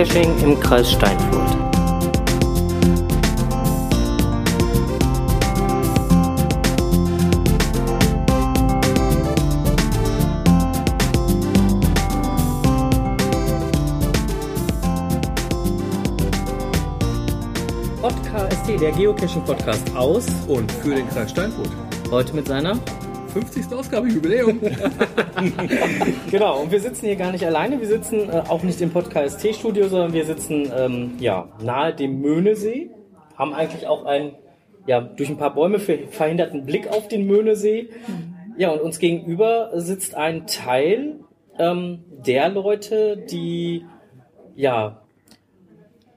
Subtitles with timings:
[0.00, 1.58] Geocaching im Kreis Steinfurt.
[18.00, 21.68] Podcast, der Geocaching-Podcast aus und für den Kreis Steinfurt.
[22.10, 22.78] Heute mit seiner
[23.30, 23.72] 50.
[23.72, 24.60] Ausgabe Jubiläum.
[26.30, 27.80] genau, und wir sitzen hier gar nicht alleine.
[27.80, 32.20] Wir sitzen äh, auch nicht im Podcast T-Studio, sondern wir sitzen ähm, ja, nahe dem
[32.20, 32.90] Möhnesee.
[33.36, 34.32] Haben eigentlich auch einen
[34.86, 37.90] ja, durch ein paar Bäume verhinderten Blick auf den Möhnesee.
[38.56, 41.20] Ja, und uns gegenüber sitzt ein Teil
[41.58, 43.84] ähm, der Leute, die
[44.56, 44.99] ja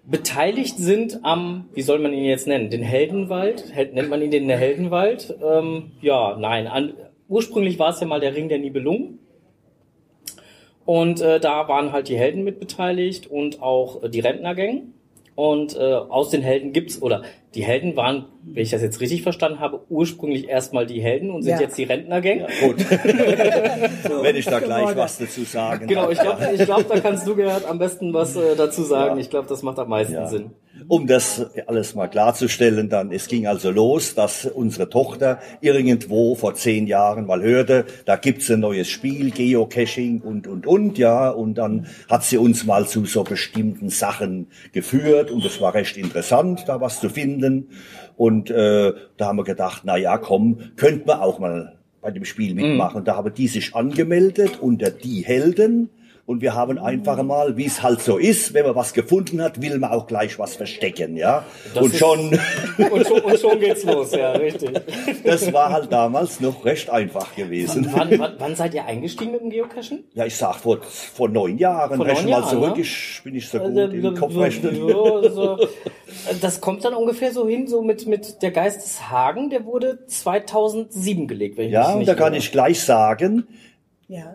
[0.05, 3.73] beteiligt sind am, wie soll man ihn jetzt nennen, den Heldenwald?
[3.93, 5.35] Nennt man ihn den Heldenwald?
[5.43, 6.67] Ähm, ja, nein.
[6.67, 6.93] An,
[7.27, 9.19] ursprünglich war es ja mal der Ring der Nibelungen.
[10.85, 14.83] Und äh, da waren halt die Helden mit beteiligt und auch äh, die Rentnergänge.
[15.35, 17.23] Und äh, aus den Helden gibt's oder
[17.55, 21.43] die Helden waren, wenn ich das jetzt richtig verstanden habe, ursprünglich erstmal die Helden und
[21.43, 21.61] sind ja.
[21.61, 22.39] jetzt die Rentnergang.
[22.39, 22.79] Ja, gut.
[24.07, 24.23] so.
[24.23, 27.35] Wenn ich da gleich was dazu sagen Genau, ich glaube, ich glaub, da kannst du
[27.35, 29.15] Gerhard am besten was äh, dazu sagen.
[29.15, 29.21] Ja.
[29.21, 30.27] Ich glaube, das macht am meisten ja.
[30.27, 30.51] Sinn.
[30.87, 36.55] Um das alles mal klarzustellen, dann, es ging also los, dass unsere Tochter irgendwo vor
[36.55, 41.55] zehn Jahren mal hörte, da gibt's ein neues Spiel, Geocaching und, und, und, ja, und
[41.55, 46.63] dann hat sie uns mal zu so bestimmten Sachen geführt und es war recht interessant,
[46.67, 47.69] da was zu finden
[48.15, 52.25] und äh, da haben wir gedacht, na ja, komm, könnten wir auch mal bei dem
[52.25, 53.01] Spiel mitmachen.
[53.01, 53.05] Mhm.
[53.05, 55.89] Da haben die sich angemeldet unter die Helden
[56.25, 59.61] und wir haben einfach mal, wie es halt so ist, wenn man was gefunden hat,
[59.61, 61.43] will man auch gleich was verstecken, ja.
[61.75, 62.39] Und schon,
[62.91, 64.71] und schon, und schon geht's los, ja, richtig.
[65.25, 67.89] Das war halt damals noch recht einfach gewesen.
[67.91, 70.05] Wann, wann, wann seid ihr eingestiegen mit dem Geocachen?
[70.13, 71.97] Ja, ich sag vor, vor neun Jahren.
[71.97, 72.81] Vor neun Jahren, mal zurück, ne?
[72.81, 74.75] ich bin nicht so gut äh, im Kopfrechnen.
[74.75, 75.67] So, so.
[76.41, 81.57] Das kommt dann ungefähr so hin, so mit, mit der Geisteshagen, der wurde 2007 gelegt,
[81.57, 83.47] wenn ich Ja, und da kann ich gleich sagen,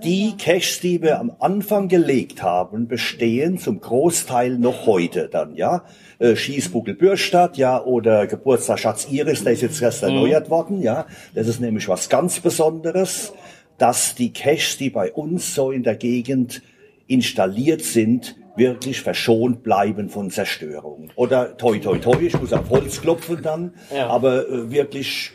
[0.02, 5.84] die Caches, die wir am Anfang gelegt haben, bestehen zum Großteil noch heute dann, ja.
[6.18, 10.08] Äh, Schießbuckel Bürstadt, ja, oder Geburtstag Schatz Iris, der ist jetzt erst mhm.
[10.08, 11.06] erneuert worden, ja.
[11.34, 13.32] Das ist nämlich was ganz Besonderes,
[13.76, 16.62] dass die Caches, die bei uns so in der Gegend
[17.06, 21.10] installiert sind, wirklich verschont bleiben von Zerstörung.
[21.14, 24.08] Oder toi toi toi, ich muss auf Holz klopfen dann, ja.
[24.08, 25.32] aber äh, wirklich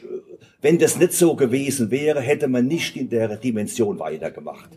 [0.63, 4.69] wenn das nicht so gewesen wäre, hätte man nicht in der Dimension weitergemacht.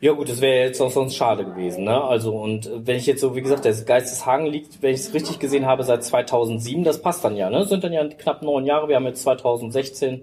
[0.00, 1.84] Ja gut, das wäre jetzt auch sonst schade gewesen.
[1.84, 1.98] Ne?
[1.98, 5.38] Also und wenn ich jetzt so, wie gesagt, der Geisteshagen liegt, wenn ich es richtig
[5.38, 7.48] gesehen habe, seit 2007, das passt dann ja.
[7.48, 7.60] Ne?
[7.60, 10.20] Das sind dann ja knapp neun Jahre, wir haben jetzt 2016.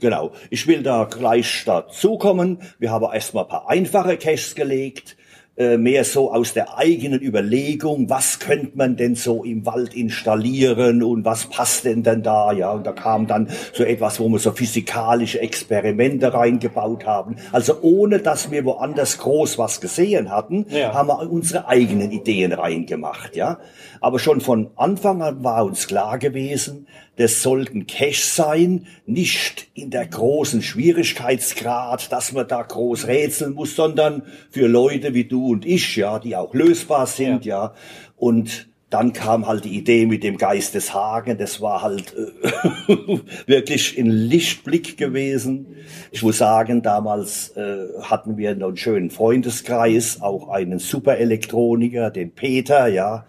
[0.00, 0.32] Genau.
[0.50, 2.58] Ich will da gleich dazukommen.
[2.78, 5.16] Wir haben erstmal ein paar einfache Caches gelegt
[5.54, 11.02] äh, mehr so aus der eigenen Überlegung, was könnte man denn so im Wald installieren
[11.02, 14.38] und was passt denn denn da, ja, und da kam dann so etwas, wo wir
[14.38, 17.36] so physikalische Experimente reingebaut haben.
[17.52, 20.94] Also ohne, dass wir woanders groß was gesehen hatten, ja.
[20.94, 23.58] haben wir unsere eigenen Ideen reingemacht, ja.
[24.00, 26.86] Aber schon von Anfang an war uns klar gewesen,
[27.16, 33.76] das sollten Cash sein, nicht in der großen Schwierigkeitsgrad, dass man da groß rätseln muss,
[33.76, 37.64] sondern für Leute wie du und ich, ja, die auch lösbar sind, ja.
[37.64, 37.74] ja.
[38.16, 41.38] Und dann kam halt die Idee mit dem Geist des Hagen.
[41.38, 45.76] Das war halt äh, wirklich ein Lichtblick gewesen.
[46.10, 52.32] Ich muss sagen, damals äh, hatten wir noch einen schönen Freundeskreis, auch einen Superelektroniker, den
[52.32, 53.24] Peter, ja.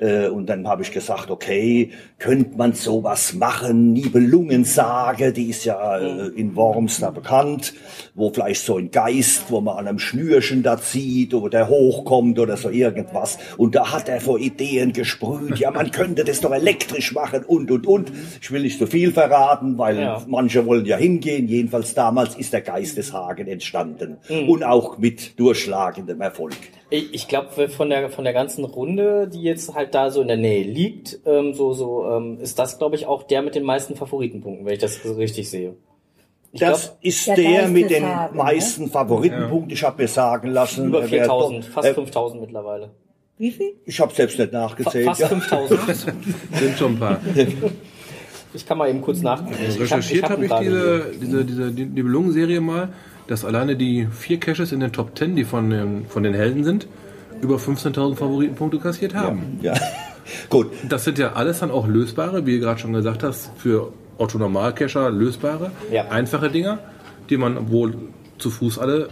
[0.00, 3.92] Äh, und dann habe ich gesagt, okay, könnte man sowas machen?
[3.92, 7.74] Nibelungensage, die ist ja äh, in Worms da bekannt,
[8.14, 12.38] wo vielleicht so ein Geist, wo man an einem Schnürchen da zieht oder der hochkommt
[12.38, 13.38] oder so irgendwas.
[13.56, 17.70] Und da hat er vor Ideen gesprüht, ja, man könnte das doch elektrisch machen und,
[17.70, 18.12] und, und.
[18.40, 20.22] Ich will nicht so viel verraten, weil ja.
[20.26, 21.46] manche wollen ja hingehen.
[21.46, 24.48] Jedenfalls damals ist der Geisteshagen entstanden mhm.
[24.48, 26.56] und auch mit durchschlagendem Erfolg.
[26.90, 30.28] Ich, ich glaube, von der, von der ganzen Runde, die jetzt halt da so in
[30.28, 33.62] der Nähe liegt, ähm, so, so ähm, ist das, glaube ich, auch der mit den
[33.62, 35.76] meisten Favoritenpunkten, wenn ich das richtig sehe.
[36.52, 38.42] Ich das glaub, ist der, der mit den haben, ne?
[38.42, 38.90] meisten ne?
[38.90, 39.70] Favoritenpunkten.
[39.70, 42.90] Ich habe mir sagen lassen, über 4000, fast äh, 5000 mittlerweile.
[43.38, 43.72] Wie viel?
[43.86, 45.06] Ich habe selbst nicht nachgezählt.
[45.06, 45.80] Fast 5000.
[46.52, 47.20] Sind schon ein paar.
[48.52, 49.54] Ich kann mal eben kurz nachgucken.
[49.78, 52.88] recherchiert habe ich, hab ich diese, diese, diese Nibelungen-Serie mal
[53.30, 56.64] dass alleine die vier Caches in den Top 10, die von den, von den Helden
[56.64, 56.88] sind,
[57.40, 59.60] über 15.000 Favoritenpunkte kassiert haben.
[59.62, 59.80] Ja, ja.
[60.48, 60.66] gut.
[60.88, 64.36] Das sind ja alles dann auch lösbare, wie du gerade schon gesagt hast, für Otto
[64.36, 66.08] Normalcacher lösbare, ja.
[66.08, 66.80] einfache Dinger,
[67.30, 67.94] die man wohl
[68.38, 69.08] zu Fuß alle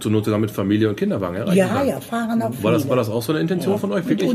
[0.00, 1.88] zur Not sogar mit Familie und Kinderwagen erreichen Ja, kann.
[1.88, 4.06] ja, fahren auch War das, war das auch so eine Intention von euch?
[4.08, 4.30] Wirklich,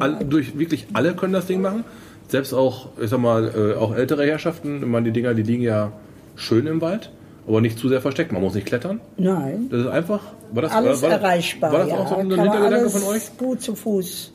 [0.00, 1.84] all, durch, wirklich alle können das Ding machen?
[2.28, 5.62] Selbst auch, ich sag mal, äh, auch ältere Herrschaften, ich meine, die Dinger, die liegen
[5.62, 5.92] ja
[6.34, 7.12] schön im Wald,
[7.46, 8.32] aber nicht zu sehr versteckt.
[8.32, 9.00] Man muss nicht klettern.
[9.16, 10.20] Nein, Das ist einfach.
[10.52, 11.72] War das, alles war, war, erreichbar.
[11.72, 11.94] War das ja.
[11.96, 13.22] auch so ein Kann Hintergedanke alles von euch?
[13.38, 14.32] gut zu Fuß.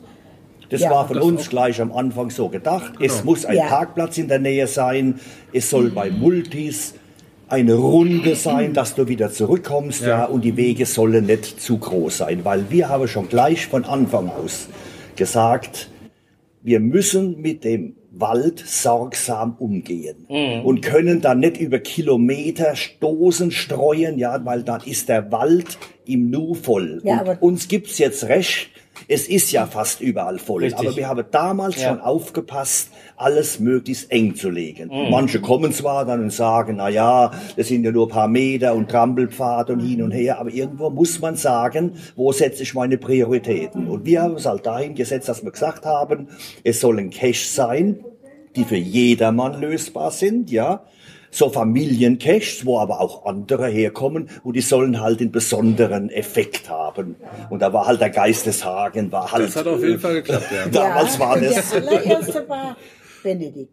[0.69, 0.91] Das Ja.
[0.91, 1.49] war von Das uns auch.
[1.49, 2.93] gleich am Anfang so gedacht.
[2.99, 3.65] Es muss ein Ja.
[3.67, 5.19] Parkplatz in der Nähe sein.
[5.51, 6.93] Es soll bei Multis
[7.47, 10.07] eine Runde sein, dass du wieder zurückkommst, ja.
[10.07, 10.25] Ja.
[10.25, 14.29] und die Wege sollen nicht zu groß sein, weil wir haben schon gleich von Anfang
[14.29, 14.67] aus
[15.15, 15.89] gesagt,
[16.61, 20.25] wir müssen mit dem Wald sorgsam umgehen
[20.63, 26.29] und können dann nicht über Kilometer Stoßen streuen, ja, weil dann ist der Wald im
[26.29, 27.01] Nu voll.
[27.03, 28.69] Ja, und aber- uns gibt's jetzt recht.
[29.07, 30.63] Es ist ja fast überall voll.
[30.63, 30.87] Richtig.
[30.87, 31.89] Aber wir haben damals Ja.
[31.89, 34.89] schon aufgepasst, alles möglichst eng zu legen.
[34.89, 35.09] Mhm.
[35.11, 38.73] Manche kommen zwar dann und sagen, na ja, das sind ja nur ein paar Meter
[38.73, 42.97] und Trampelpfad und hin und her, aber irgendwo muss man sagen, wo setze ich meine
[42.97, 43.87] Prioritäten?
[43.87, 46.27] Und wir haben es halt dahin gesetzt, dass wir gesagt haben,
[46.63, 48.03] es sollen Cache sein,
[48.55, 50.83] die für jedermann lösbar sind, ja.
[51.31, 57.15] So Familiencaches, wo aber auch andere herkommen und die sollen halt den besonderen Effekt haben.
[57.49, 59.45] Und da war halt der Geisteshagen, war halt.
[59.45, 60.67] Das hat auf jeden Fall geklappt, ja.
[60.71, 61.69] Damals ja, war das.
[61.71, 62.77] Der allererste war
[63.23, 63.71] Benedikt.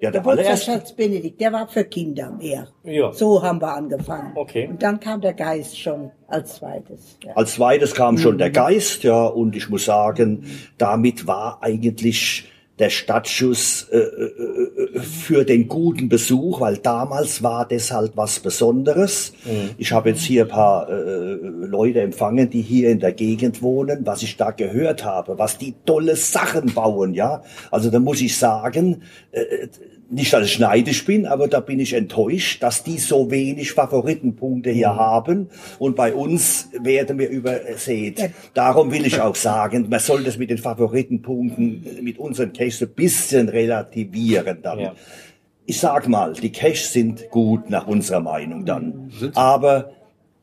[0.00, 0.66] Ja, Der der allererste.
[0.72, 2.68] Geburtstagsschatz Benedikt, der war für Kinder mehr.
[2.82, 3.12] Ja.
[3.12, 4.32] So haben wir angefangen.
[4.34, 4.66] Okay.
[4.68, 7.16] Und dann kam der Geist schon als zweites.
[7.24, 7.32] Ja.
[7.34, 8.38] Als zweites kam schon Mhm.
[8.38, 10.44] der Geist, ja, und ich muss sagen,
[10.76, 17.66] damit war eigentlich der Startschuss äh, äh, äh, für den guten Besuch, weil damals war
[17.68, 19.32] das halt was Besonderes.
[19.44, 19.70] Mhm.
[19.78, 24.04] Ich habe jetzt hier ein paar äh, Leute empfangen, die hier in der Gegend wohnen,
[24.04, 27.42] was ich da gehört habe, was die tolle Sachen bauen, ja.
[27.70, 29.68] Also da muss ich sagen, äh,
[30.10, 34.70] nicht, dass ich neidisch bin, aber da bin ich enttäuscht, dass die so wenig Favoritenpunkte
[34.70, 34.96] hier Mhm.
[34.96, 35.48] haben
[35.78, 38.30] und bei uns werden wir übersät.
[38.52, 42.90] Darum will ich auch sagen, man soll das mit den Favoritenpunkten, mit unseren Caches ein
[42.90, 44.78] bisschen relativieren dann.
[44.78, 44.94] Ja.
[45.66, 49.10] Ich sag mal, die Caches sind gut nach unserer Meinung dann.
[49.18, 49.30] Sie?
[49.34, 49.92] Aber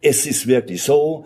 [0.02, 1.26] es ist wirklich so,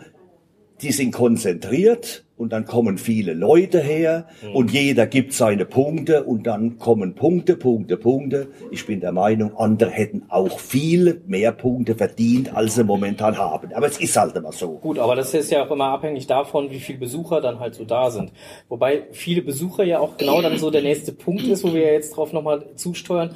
[0.81, 6.45] die sind konzentriert und dann kommen viele Leute her und jeder gibt seine Punkte und
[6.45, 8.47] dann kommen Punkte, Punkte, Punkte.
[8.71, 13.73] Ich bin der Meinung, andere hätten auch viel mehr Punkte verdient, als sie momentan haben.
[13.73, 14.79] Aber es ist halt immer so.
[14.79, 17.85] Gut, aber das ist ja auch immer abhängig davon, wie viele Besucher dann halt so
[17.85, 18.33] da sind.
[18.67, 21.93] Wobei viele Besucher ja auch genau dann so der nächste Punkt ist, wo wir ja
[21.93, 23.33] jetzt drauf nochmal zusteuern.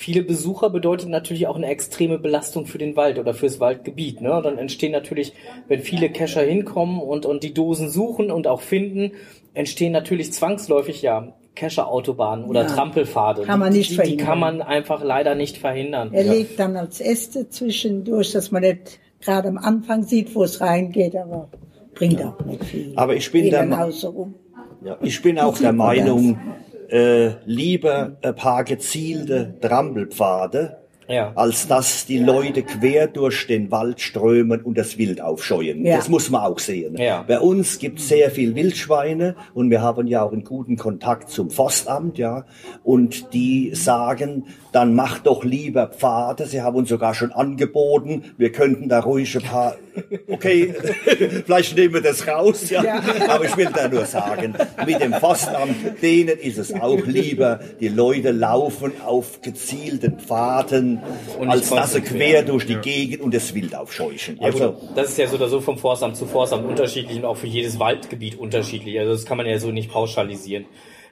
[0.00, 4.22] Viele Besucher bedeutet natürlich auch eine extreme Belastung für den Wald oder fürs Waldgebiet.
[4.22, 4.40] Ne?
[4.42, 5.34] Dann entstehen natürlich,
[5.68, 9.12] wenn viele Cacher hinkommen und, und die Dosen suchen und auch finden,
[9.52, 12.68] entstehen natürlich zwangsläufig ja Cacher-Autobahnen oder Ja.
[12.68, 13.42] Trampelpfade.
[13.42, 14.26] Kann man Die- nicht die, die verhindern.
[14.26, 16.08] kann man einfach leider nicht verhindern.
[16.14, 20.62] Er legt dann als Äste zwischendurch, dass man nicht gerade am Anfang sieht, wo es
[20.62, 21.50] reingeht, aber
[21.94, 22.94] bringt auch nicht viel.
[22.96, 23.68] Aber ich bin der.
[24.82, 26.38] Ja, ich bin auch der Meinung,
[26.90, 30.76] äh, lieber ein paar gezielte Trampelpfade,
[31.08, 31.32] Ja.
[31.34, 35.84] als dass die Leute quer durch den Wald strömen und das Wild aufscheuen.
[35.84, 35.96] Ja.
[35.96, 36.96] Das muss man auch sehen.
[36.98, 37.22] Ja.
[37.26, 41.30] Bei uns gibt es sehr viel Wildschweine und wir haben ja auch einen guten Kontakt
[41.30, 42.44] zum Forstamt, ja.
[42.84, 46.46] Und die sagen, dann macht doch lieber Pfade.
[46.46, 49.74] Sie haben uns sogar schon angeboten, wir könnten da ruhig ein paar,
[50.28, 50.74] okay,
[51.44, 52.82] vielleicht nehmen wir das raus, ja.
[53.28, 54.54] Aber ich will da nur sagen,
[54.86, 61.00] mit dem Forstamt, denen ist es auch lieber, die Leute laufen auf gezielten Pfaden,
[61.38, 64.38] Und als dass sie quer durch die Gegend und das Wild aufscheuchen.
[64.40, 67.24] Ja, gut, Also, das ist ja so oder so vom Forstamt zu Forstamt unterschiedlich und
[67.24, 68.98] auch für jedes Waldgebiet unterschiedlich.
[68.98, 70.66] Also das kann man ja so nicht pauschalisieren.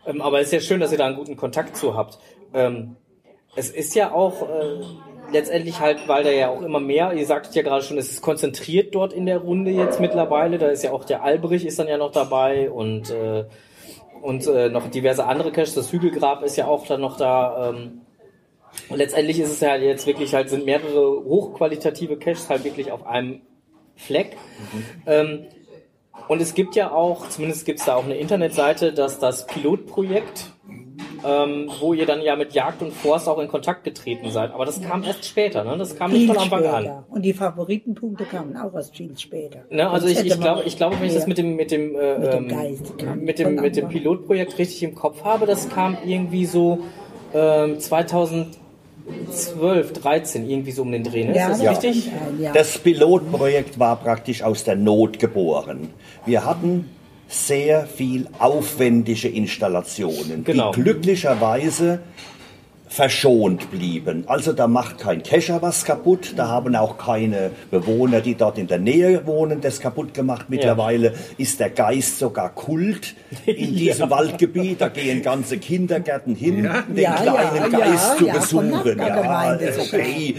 [0.07, 2.19] Ähm, aber es ist ja schön, dass ihr da einen guten Kontakt zu habt.
[2.55, 2.97] Ähm,
[3.57, 4.85] es ist ja auch äh,
[5.33, 8.23] letztendlich halt, weil da ja auch immer mehr, ihr sagtet ja gerade schon, es ist
[8.23, 10.59] konzentriert dort in der Runde jetzt mittlerweile.
[10.59, 13.45] Da ist ja auch der Albrich ist dann ja noch dabei und äh,
[14.23, 15.75] und äh, noch diverse andere Caches.
[15.75, 17.71] Das Hügelgrab ist ja auch dann noch da.
[17.71, 18.03] Ähm,
[18.89, 23.07] und letztendlich ist es ja jetzt wirklich halt, sind mehrere hochqualitative Caches halt wirklich auf
[23.07, 23.41] einem
[23.97, 24.37] Fleck.
[25.07, 25.47] Ähm,
[26.29, 30.53] und es gibt ja auch, zumindest gibt es da auch eine Internetseite, dass das Pilotprojekt,
[31.25, 34.53] ähm, wo ihr dann ja mit Jagd und Forst auch in Kontakt getreten seid.
[34.53, 35.77] Aber das kam erst später, ne?
[35.77, 36.83] Das kam nicht Viel von Anfang an.
[36.83, 37.05] später.
[37.11, 39.61] Und die Favoritenpunkte kamen auch erst viel später.
[39.71, 42.19] Ne, also ich, ich glaube, ich glaube, wenn ich das mit dem mit dem äh,
[42.19, 43.89] Mit dem ähm, Geist mit dem mit dem.
[43.89, 46.81] Pilotprojekt richtig im Kopf habe, das kam irgendwie so
[47.35, 51.25] ähm, 2012, 13 irgendwie so um den Dreh.
[51.25, 51.35] Ne?
[51.35, 51.71] Ja, ist das ja.
[51.71, 52.11] richtig?
[52.55, 55.89] Das Pilotprojekt war praktisch aus der Not geboren.
[56.27, 56.89] Wir hatten
[57.29, 60.73] sehr viel aufwendige Installationen, Genau.
[60.73, 62.01] die glücklicherweise
[62.89, 64.25] verschont blieben.
[64.27, 68.67] Also da macht kein Kescher was kaputt, da haben auch keine Bewohner, die dort in
[68.67, 70.47] der Nähe wohnen, das kaputt gemacht.
[70.49, 73.15] Mittlerweile ist der Geist sogar Kult
[73.47, 74.81] in diesem Waldgebiet.
[74.81, 78.71] Da gehen ganze Kindergärten hin, den Ja, kleinen ja, Geist ja, zu ja, besuchen.
[78.71, 80.01] Nachbargemeinde äh, sogar.
[80.01, 80.37] hey,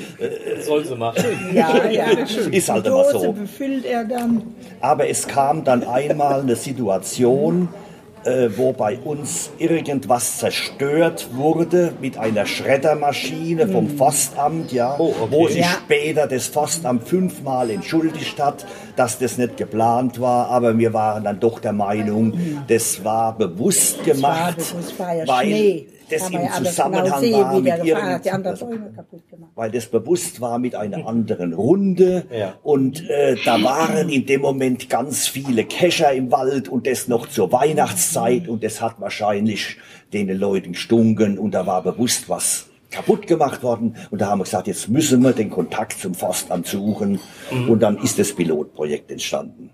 [0.61, 1.23] Soll sie machen.
[1.53, 2.05] Ja, ja.
[2.51, 3.33] ist halt immer so.
[3.33, 4.43] befüllt er dann.
[4.81, 7.69] Aber es kam dann einmal eine Situation,
[8.25, 15.27] äh, wo bei uns irgendwas zerstört wurde mit einer Schreddermaschine vom Forstamt, ja, Oh, okay.
[15.31, 15.77] wo sich Ja.
[15.85, 21.39] später das Forstamt fünfmal entschuldigt hat, dass das nicht geplant war, aber wir waren dann
[21.39, 22.33] doch der Meinung,
[22.67, 25.87] das war bewusst gemacht, bewusst, war ja weil Schnee.
[26.11, 29.51] Das im Zusammenhang genau war mit der gefahren hat, die irgend- anderen Bäume kaputt gemacht.
[29.55, 32.25] weil das bewusst war mit einer anderen Runde.
[32.31, 32.55] Ja.
[32.63, 37.27] Und äh, da waren in dem Moment ganz viele Kescher im Wald und das noch
[37.27, 39.77] zur Weihnachtszeit und das hat wahrscheinlich
[40.13, 44.45] den Leuten gestunken und da war bewusst was kaputt gemacht worden und da haben wir
[44.45, 47.19] gesagt, jetzt müssen wir den Kontakt zum Forstamt suchen
[47.67, 49.69] und dann ist das Pilotprojekt entstanden.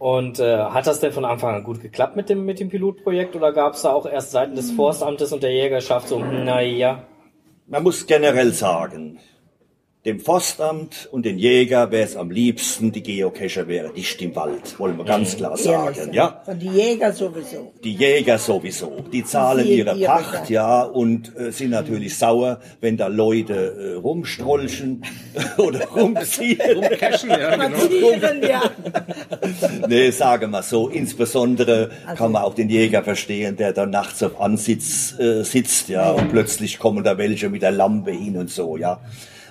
[0.00, 3.36] Und äh, hat das denn von Anfang an gut geklappt mit dem, mit dem Pilotprojekt
[3.36, 7.02] oder gab es da auch erst Seiten des Forstamtes und der Jägerschaft so, naja,
[7.66, 9.18] Man muss generell sagen,
[10.06, 14.78] dem Forstamt und den Jäger wäre es am liebsten, die Geocacher wäre dicht im Wald,
[14.78, 16.42] wollen wir ganz klar sagen, ja.
[16.46, 17.74] Und die Jäger sowieso.
[17.84, 19.04] Die Jäger sowieso.
[19.12, 23.52] Die zahlen Die- ihre ihre Pacht, ja, und äh, sind natürlich sauer, wenn da Leute
[23.78, 25.04] äh, rumstrolchen
[25.58, 26.58] oder rumziehen.
[26.98, 28.46] Cashen, ja, genau.
[28.48, 28.62] Ja.
[29.86, 30.88] nee, sagen wir so.
[30.88, 35.90] Insbesondere Also- kann man auch den Jäger verstehen, der da nachts auf Ansitz äh, sitzt,
[35.90, 39.00] ja, und plötzlich kommen da welche mit der Lampe hin und so, ja.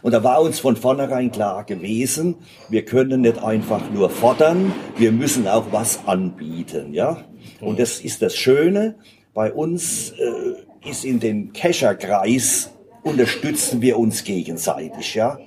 [0.02, 2.36] Und da war uns von vornherein klar gewesen,
[2.70, 7.18] wir können nicht einfach nur fordern, wir müssen auch was anbieten, ja.
[7.62, 8.96] Und das ist das Schöne.
[9.34, 12.72] Bei uns äh, ist in dem Kescherkreis
[13.04, 15.38] unterstützen wir uns gegenseitig, ja.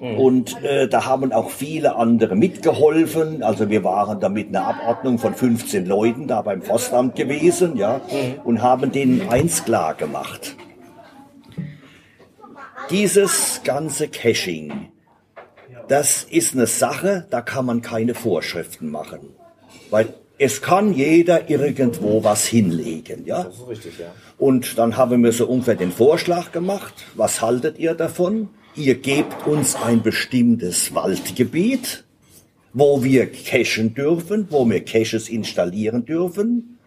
[0.00, 3.42] Und äh, da haben auch viele andere mitgeholfen.
[3.42, 8.00] Also wir waren da mit einer Abordnung von 15 Leuten da beim Forstamt gewesen, ja,
[8.42, 10.56] und haben denen eins klar gemacht.
[12.90, 14.88] Dieses ganze Caching,
[15.88, 19.20] das ist eine Sache, da kann man keine Vorschriften machen.
[19.90, 23.44] Weil es kann jeder irgendwo was hinlegen, ja.
[23.44, 24.12] das ist richtig, ja.
[24.38, 26.94] Und dann haben wir so ungefähr den Vorschlag gemacht.
[27.14, 28.48] Was haltet ihr davon?
[28.74, 32.04] Ihr gebt uns ein bestimmtes Waldgebiet,
[32.72, 36.78] wo wir cachen dürfen, wo wir Caches installieren dürfen.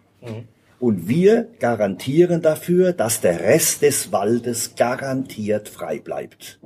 [0.84, 6.58] Und wir garantieren dafür, dass der Rest des Waldes garantiert frei bleibt.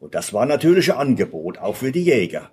[0.00, 2.48] Und das war natürlich ein Angebot, auch für die Jäger.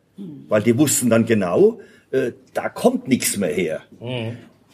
[0.50, 1.80] Weil die wussten dann genau,
[2.12, 3.84] äh, da kommt nichts mehr her.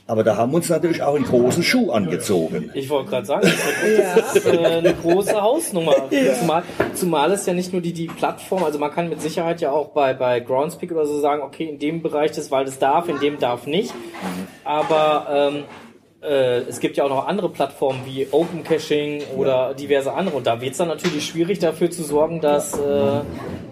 [0.08, 2.72] Aber da haben wir uns natürlich auch einen großen Schuh angezogen.
[2.74, 3.48] Ich wollte gerade sagen,
[3.84, 6.10] das ist äh, eine große Hausnummer.
[6.40, 6.64] Zumal,
[6.96, 9.90] zumal es ja nicht nur die, die Plattform, also man kann mit Sicherheit ja auch
[9.90, 13.38] bei, bei Groundspeak oder so sagen, okay, in dem Bereich des Waldes darf, in dem
[13.38, 13.94] darf nicht.
[14.64, 15.64] Aber ähm,
[16.22, 20.36] äh, es gibt ja auch noch andere Plattformen wie Open Caching oder diverse andere.
[20.38, 23.22] Und da wird es dann natürlich schwierig dafür zu sorgen, dass äh,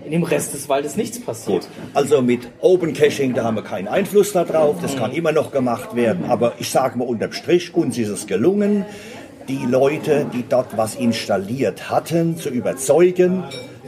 [0.06, 1.68] in dem Rest des Waldes nichts passiert.
[1.94, 4.78] Also mit Open Caching, da haben wir keinen Einfluss darauf.
[4.82, 6.26] Das kann immer noch gemacht werden.
[6.30, 8.86] Aber ich sage mal unterm Strich, uns ist es gelungen,
[9.48, 13.44] die Leute, die dort was installiert hatten, zu überzeugen,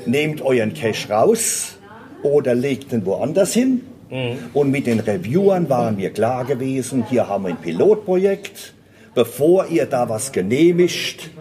[0.06, 1.78] nehmt euren Cache raus
[2.24, 3.82] oder legt ihn woanders hin.
[4.54, 8.74] Und mit den Reviewern waren wir klar gewesen, hier haben wir ein Pilotprojekt.
[9.14, 11.32] Bevor ihr da was genehmigt,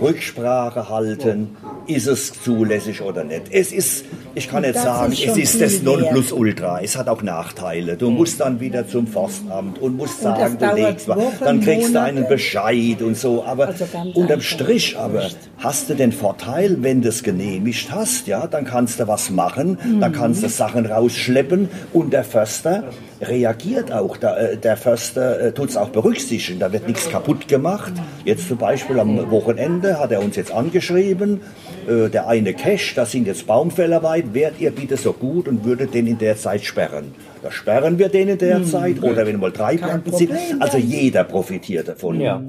[0.00, 3.42] Rücksprache halten, ist es zulässig oder nicht.
[3.50, 4.04] Es ist,
[4.34, 5.82] ich kann nicht Das sagen, ist es ist das.
[5.82, 6.80] Nonplusultra.
[6.82, 7.96] Es hat auch Nachteile.
[7.96, 11.18] Du musst dann wieder zum Forstamt und musst Und sagen, du legst was.
[11.40, 13.44] Dann kriegst du einen Bescheid und so.
[13.44, 14.40] Aber Also unterm.
[14.40, 15.24] Strich aber
[15.58, 19.78] hast du den Vorteil, wenn du es genehmigt hast, ja, dann kannst du was machen,
[20.00, 22.84] dann kannst du Sachen rausschleppen und der Förster
[23.22, 24.16] reagiert auch.
[24.16, 26.58] Da, äh, der Förster äh, tut es auch berücksichtigen.
[26.58, 27.92] Da wird nichts kaputt gemacht.
[28.24, 31.40] Jetzt zum Beispiel am Wochenende hat er uns jetzt angeschrieben,
[31.88, 35.64] äh, der eine Cache, das sind jetzt Baumfäller weit, wärt ihr bitte so gut und
[35.64, 37.14] würdet den in der Zeit sperren.
[37.42, 40.32] Da sperren wir den in der Zeit oder wenn mal drei Kein Platten sind.
[40.60, 42.20] Also jeder profitiert davon.
[42.20, 42.42] Ja.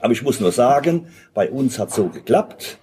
[0.00, 2.78] Aber ich muss nur sagen, bei uns hat so geklappt.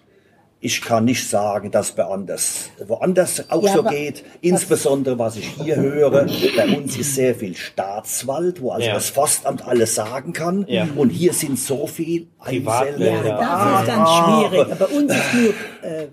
[0.61, 4.25] Ich kann nicht sagen, dass bei anders, woanders auch Ja, so geht.
[4.41, 6.25] Insbesondere, was ich hier höre,
[6.57, 8.93] bei uns ist sehr viel Staatswald, wo also Ja.
[8.95, 10.65] das Forstamt alles sagen kann.
[10.67, 10.85] Ja.
[10.97, 12.27] Und hier sind so viel.
[12.39, 13.23] Einzelne.
[13.23, 14.71] Das ist dann schwierig.
[14.71, 15.53] Aber uns ist nur
[15.89, 16.07] äh, äh,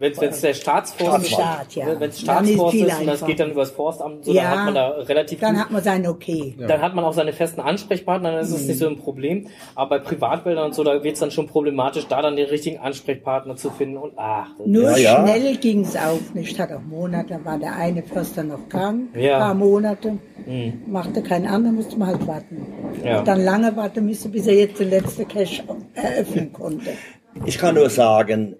[0.00, 1.86] Wenn es der Staatsforst ist, Staat, ja.
[1.86, 4.42] wenn es ist Staatsforst viel ist und das geht dann über das Forstamt, so, Ja.
[4.44, 6.54] dann hat man da relativ Dann gut- hat man sein Okay.
[6.58, 9.48] dann hat man auch seine festen Ansprechpartner, dann ist es nicht so ein Problem.
[9.74, 12.78] Aber bei Privatwäldern und so, da wird es dann schon problematisch, da dann den richtigen
[12.78, 15.22] Ansprechpartner zu finden und ach, Nur Ja, ja.
[15.26, 16.58] schnell ging es auch nicht.
[16.58, 19.38] Hat auch Monate, war der eine Förster noch krank, Ja.
[19.38, 20.16] paar Monate,
[20.86, 22.66] machte kein anderer, musste man halt warten.
[23.04, 23.22] Ja.
[23.22, 25.62] Dann lange warten müsste, bis er jetzt den letzten Cache
[25.94, 26.90] eröffnen konnte.
[27.44, 28.56] Ich kann nur sagen,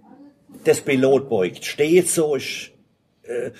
[0.64, 2.37] das Pilotprojekt steht so.
[2.37, 2.73] Ich,
[3.23, 3.50] äh,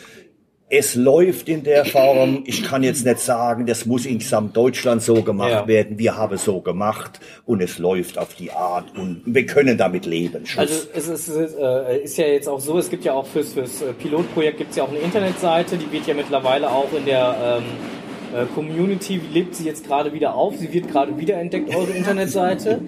[0.73, 2.45] es läuft in der Form.
[2.47, 5.67] Ich kann jetzt nicht sagen, das muss in gesamt Deutschland so gemacht Ja.
[5.67, 5.99] werden.
[5.99, 10.07] Wir haben es so gemacht und es läuft auf die Art und wir können damit
[10.07, 10.47] leben.
[10.47, 10.71] Schluss.
[10.71, 13.27] Also es ist, es ist, äh, ist ja jetzt auch so, es gibt ja auch
[13.27, 16.93] fürs, fürs äh, Pilotprojekt gibt es ja auch eine Internetseite, die wird ja mittlerweile auch
[16.97, 18.00] in der ähm, äh,
[18.55, 22.81] Community, lebt sie jetzt gerade wieder auf, sie wird gerade wiederentdeckt, eure Internetseite.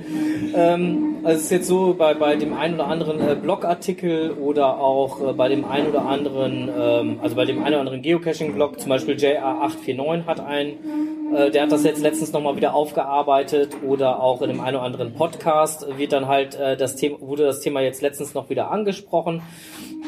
[0.55, 4.79] Ähm, also es ist jetzt so, bei, bei dem einen oder anderen äh, Blogartikel oder
[4.79, 8.81] auch äh, bei dem einen oder anderen, ähm, also bei dem einen oder anderen Geocaching-Blog,
[8.81, 14.21] zum Beispiel JA849 hat einen, äh, der hat das jetzt letztens nochmal wieder aufgearbeitet oder
[14.21, 17.61] auch in dem einen oder anderen Podcast wird dann halt äh, das Thema, wurde das
[17.61, 19.43] Thema jetzt letztens noch wieder angesprochen.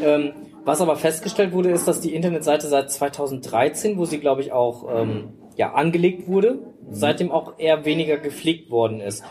[0.02, 0.32] Ähm,
[0.64, 4.86] was aber festgestellt wurde, ist, dass die Internetseite seit 2013, wo sie glaube ich auch
[4.90, 6.58] ähm, ja, angelegt wurde,
[6.90, 9.24] seitdem auch eher weniger gepflegt worden ist.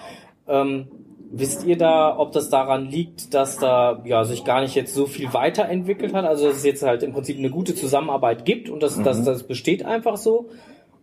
[0.47, 0.87] Ähm,
[1.31, 5.07] wisst ihr da, ob das daran liegt, dass da ja sich gar nicht jetzt so
[5.07, 6.25] viel weiterentwickelt hat?
[6.25, 9.43] Also dass es jetzt halt im Prinzip eine gute Zusammenarbeit gibt und das, das, das
[9.43, 10.49] besteht einfach so?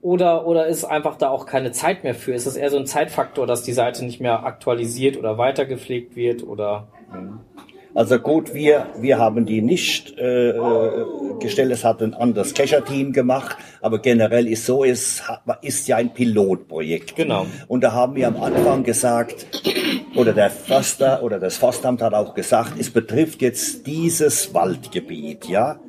[0.02, 2.32] Oder, oder ist einfach da auch keine Zeit mehr für?
[2.32, 6.16] Ist das eher so ein Zeitfaktor, dass die Seite nicht mehr aktualisiert oder weiter gepflegt
[6.16, 6.42] wird?
[6.42, 6.88] Oder
[7.94, 11.06] Also gut, wir, wir haben die nicht äh, äh,
[11.40, 15.22] gestellt, es hat ein anderes Kescher-Team gemacht, aber generell ist so, es
[15.62, 17.16] ist ja ein Pilotprojekt.
[17.16, 17.46] Genau.
[17.66, 19.46] Und da haben wir am Anfang gesagt,
[20.14, 25.80] oder der Förster oder das Forstamt hat auch gesagt, es betrifft jetzt dieses Waldgebiet, ja.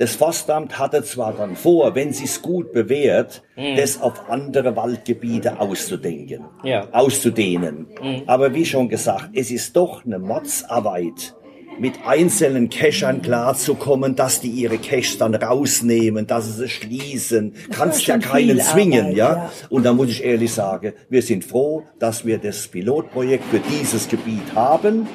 [0.00, 3.42] Das Forstamt hatte zwar dann vor, wenn sie es gut bewährt,
[3.76, 6.88] das auf andere Waldgebiete auszudenken, Ja.
[6.90, 7.86] auszudehnen.
[8.26, 11.34] Aber wie schon gesagt, es ist doch eine Mordsarbeit,
[11.78, 17.52] mit einzelnen Cachern klarzukommen, dass die ihre Caches dann rausnehmen, dass sie sie schließen.
[17.70, 19.32] Kannst ja keinen zwingen, Arbeit, ja?
[19.34, 19.52] ja.
[19.68, 24.08] Und da muss ich ehrlich sagen, wir sind froh, dass wir das Pilotprojekt für dieses
[24.08, 25.06] Gebiet haben.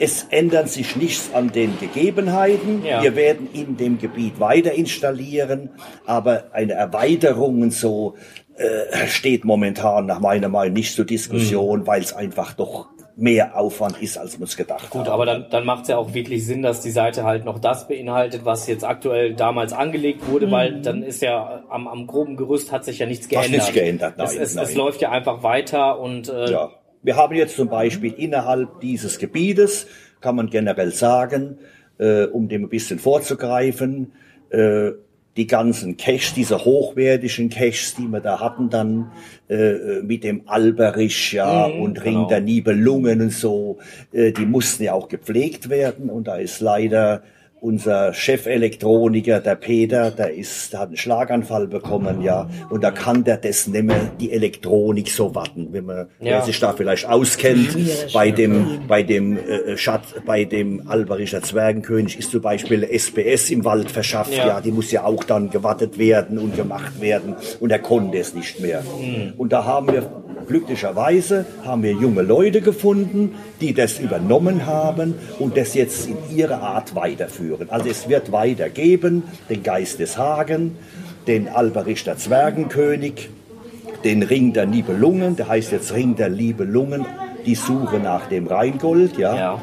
[0.00, 2.84] Es ändert sich nichts an den Gegebenheiten.
[2.84, 3.02] Ja.
[3.02, 5.70] Wir werden in dem Gebiet weiter installieren,
[6.06, 8.14] aber eine Erweiterung und so
[8.56, 11.08] äh, steht momentan nach meiner Meinung nicht zur Mhm.
[11.08, 12.86] Diskussion, weil es einfach doch
[13.20, 15.08] mehr Aufwand ist, als man es gedacht Gut, hat.
[15.08, 17.88] aber dann, dann macht es ja auch wirklich Sinn, dass die Seite halt noch das
[17.88, 22.70] beinhaltet, was jetzt aktuell damals angelegt wurde, weil dann ist ja am, am groben Gerüst
[22.70, 23.50] hat sich ja nichts Hat geändert.
[23.52, 24.76] nichts geändert, es, nein, es, es nein.
[24.76, 26.70] läuft ja einfach weiter und äh, Ja.
[27.02, 29.86] Wir haben jetzt zum Beispiel innerhalb dieses Gebietes,
[30.20, 31.58] kann man generell sagen,
[31.98, 34.12] äh, um dem ein bisschen vorzugreifen,
[34.50, 34.90] äh,
[35.36, 39.12] die ganzen Caches, diese hochwertigen Caches, die wir da hatten dann
[39.48, 42.28] äh, mit dem Alberich ja, Mhm, und Ring genau.
[42.28, 43.78] der Nibelungen und so,
[44.12, 47.22] äh, die mussten ja auch gepflegt werden und da ist leider
[47.60, 53.24] unser Chefelektroniker, der Peter, der ist, der hat einen Schlaganfall bekommen, ja, und da kann
[53.24, 56.36] der das nicht mehr, die Elektronik so warten, wenn man, Ja.
[56.36, 57.76] wer sich da vielleicht auskennt,
[58.12, 63.64] bei dem, bei dem, äh, Schat, bei dem Alberischer Zwergenkönig ist zum Beispiel SBS im
[63.64, 64.46] Wald verschafft, Ja.
[64.46, 64.60] ja.
[64.60, 68.60] die muss ja auch dann gewartet werden und gemacht werden, und er konnte es nicht
[68.60, 68.82] mehr.
[69.36, 70.10] Und da haben wir,
[70.48, 76.62] glücklicherweise, haben wir junge Leute gefunden, die das übernommen haben und das jetzt in ihrer
[76.62, 77.70] Art weiterführen.
[77.70, 80.76] Also es wird weitergeben, den Geist des Hagen,
[81.26, 83.28] den Alberichter Zwergenkönig,
[84.04, 87.04] den Ring der Nibelungen, der heißt jetzt Ring der Nibelungen,
[87.46, 89.36] die Suche nach dem Rheingold, ja.
[89.36, 89.60] ja.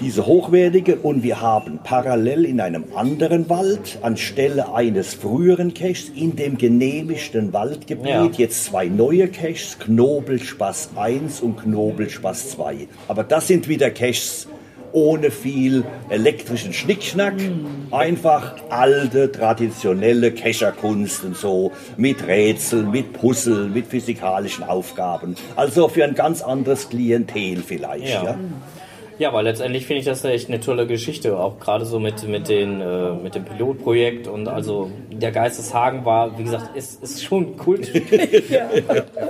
[0.00, 6.36] Diese hochwertige und wir haben parallel in einem anderen Wald anstelle eines früheren Caches in
[6.36, 8.30] dem genehmigten Waldgebiet Ja.
[8.36, 12.86] jetzt zwei neue Caches, Knobelspaß 1 und Knobelspaß 2.
[13.08, 14.46] Aber das sind wieder Caches
[14.92, 17.34] ohne viel elektrischen Schnickschnack,
[17.90, 25.34] einfach alte, traditionelle Kescherkunst und so, mit Rätseln, mit Puzzle, mit physikalischen Aufgaben.
[25.56, 28.08] Also für ein ganz anderes Klientel vielleicht.
[28.14, 28.24] Ja.
[28.24, 28.38] ja.
[29.18, 32.48] Ja, aber letztendlich finde ich das echt eine tolle Geschichte, auch gerade so mit, mit,
[32.48, 37.56] den, äh, mit dem Pilotprojekt und also der Geisteshagen war, wie gesagt, ist, ist schon
[37.66, 37.80] cool.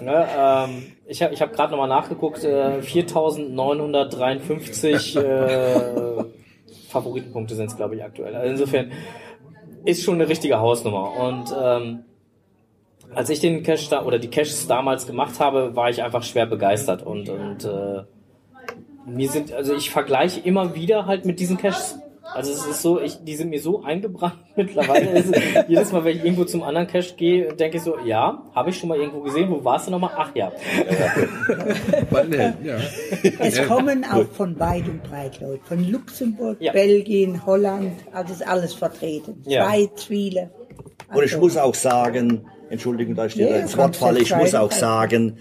[0.02, 6.24] ne, ähm, ich habe ich hab gerade nochmal nachgeguckt, äh, 4953 äh,
[6.90, 8.34] Favoritenpunkte sind es, glaube ich, aktuell.
[8.34, 8.92] Also insofern
[9.86, 12.00] ist schon eine richtige Hausnummer und ähm,
[13.14, 17.02] als ich den da oder die Caches damals gemacht habe, war ich einfach schwer begeistert
[17.02, 18.02] und, und äh,
[19.08, 21.98] mir sind, also ich vergleiche immer wieder halt mit diesen Caches.
[22.34, 25.08] Also es ist so, ich, die sind mir so eingebrannt mittlerweile.
[25.12, 28.42] Es ist, jedes Mal, wenn ich irgendwo zum anderen Cache gehe, denke ich so, ja,
[28.54, 29.50] habe ich schon mal irgendwo gesehen.
[29.50, 30.10] Wo warst du nochmal?
[30.14, 30.52] Ach ja.
[33.38, 35.60] Es kommen auch von weit und breit Leute.
[35.64, 36.72] Von Luxemburg, Ja.
[36.72, 39.42] Belgien, Holland, also ist alles vertreten.
[39.46, 39.64] Ja.
[39.64, 40.50] Schweiz, viele.
[41.12, 44.18] Und ich Also, muss auch sagen, Entschuldigung, da ich dir Ja, ins kannst Wort falle,
[44.18, 44.80] du ich muss auch schreiben.
[44.80, 45.36] sagen,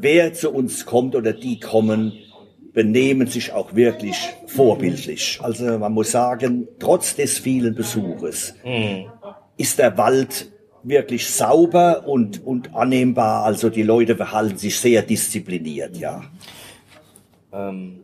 [0.00, 2.12] wer zu uns kommt oder die kommen,
[2.72, 5.40] benehmen sich auch wirklich vorbildlich.
[5.42, 8.54] Also man muss sagen, trotz des vielen Besuches
[9.56, 10.50] ist der Wald
[10.82, 13.44] wirklich sauber und, und annehmbar.
[13.44, 16.22] Also die Leute verhalten sich sehr diszipliniert, ja.
[17.52, 18.00] ähm,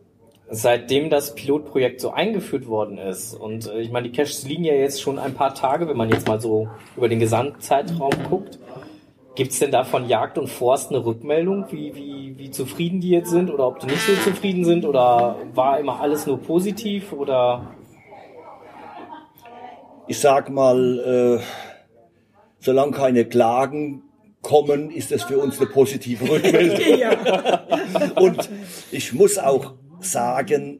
[0.49, 4.73] seitdem das Pilotprojekt so eingeführt worden ist und äh, ich meine, die Caches liegen ja
[4.73, 8.59] jetzt schon ein paar Tage, wenn man jetzt mal so über den Gesamtzeitraum guckt.
[9.37, 13.11] Gibt es denn da von Jagd und Forst eine Rückmeldung, wie, wie, wie zufrieden die
[13.11, 17.13] jetzt sind oder ob die nicht so zufrieden sind oder war immer alles nur positiv
[17.13, 17.75] oder
[20.07, 21.43] ich sag mal, äh,
[22.57, 24.01] solange keine Klagen
[24.41, 28.15] kommen, ist es für uns eine positive Rückmeldung.
[28.15, 28.49] Und
[28.91, 30.79] ich muss auch sagen,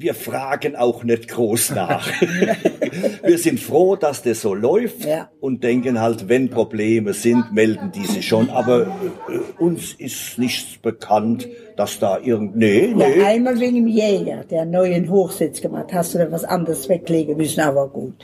[0.00, 2.06] wir fragen auch nicht groß nach.
[3.22, 5.30] wir sind froh, dass das so läuft Ja.
[5.40, 8.48] und denken halt, wenn Probleme sind, melden die sich schon.
[8.50, 8.82] Aber
[9.28, 12.56] äh, uns ist nichts bekannt, dass da irgend...
[12.56, 13.22] Nee, Ja, nee.
[13.22, 15.92] einmal wegen dem Jäger, der einen neuen Hochsitz gemacht.
[15.92, 18.14] Hast du da was anderes weglegen müssen, aber gut.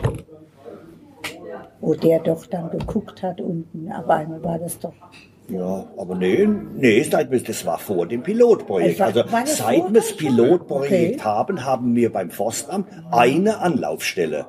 [1.81, 4.95] Wo der doch dann geguckt hat unten, aber einmal war das doch.
[5.49, 9.01] Ja, aber nee, nee, seit wir, das war vor dem Pilotprojekt.
[9.01, 10.17] Also seit wir das?
[10.17, 11.25] Pilotprojekt Okay.
[11.25, 14.47] haben, haben wir beim Forstamt eine Anlaufstelle.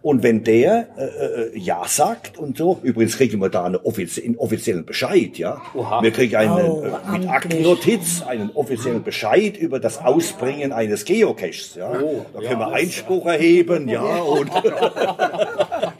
[0.00, 4.24] Und wenn der äh, äh, ja sagt und so, übrigens kriegen wir da eine offizie
[4.24, 5.60] einen offiziellen Bescheid, ja.
[5.74, 6.02] Oha.
[6.02, 7.30] Wir kriegen einen Oh, äh, mit amtlich.
[7.30, 11.90] Aktennotiz einen offiziellen Bescheid über das Ausbringen eines Geocaches, ja.
[12.00, 14.50] Oh, da können wir Einspruch erheben, ja, und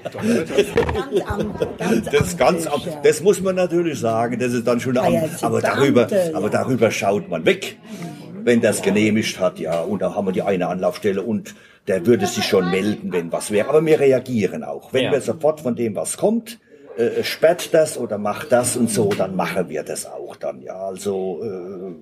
[0.09, 3.01] Ganz am, ganz Das ist ganz, ab, ja.
[3.03, 6.49] das muss man natürlich sagen, das ist dann schon, am, ja, aber darüber, aber ja.
[6.49, 7.77] darüber schaut man weg,
[8.45, 11.55] wenn das genehmigt hat, ja, und da haben wir die eine Anlaufstelle und
[11.87, 15.13] der würde sich schon melden, wenn was wäre, aber wir reagieren auch, wenn Ja.
[15.13, 16.59] wir sofort von dem was kommt,
[16.97, 20.75] äh, sperrt das oder macht das und so, dann machen wir das auch dann, ja,
[20.77, 21.93] also, äh,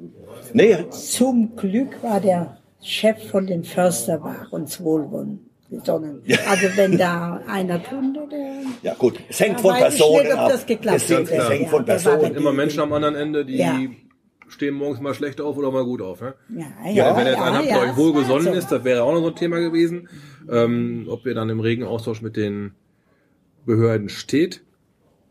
[0.53, 5.41] nee, Zum Glück war der Chef von den Förster war uns wohlwollend.
[5.69, 6.23] Gesonnen.
[6.49, 8.37] Also wenn da einer tun oder
[8.85, 11.63] ja gut, es hängt Ja, von Personen nicht, ob ab, das geklappt es, es hängt
[11.63, 13.77] Ja, von Personen, Immer Menschen am anderen Ende, die Ja.
[14.49, 16.21] Stehen morgens mal schlecht auf oder mal gut auf.
[16.21, 16.35] Ne?
[16.55, 19.29] ja, Ja, Wenn jetzt einer von euch wohlgesonnen also, ist, das wäre auch noch so
[19.29, 20.09] ein Thema gewesen,
[20.51, 22.73] ähm, ob ihr dann im regen Austausch mit den
[23.65, 24.63] Behörden steht.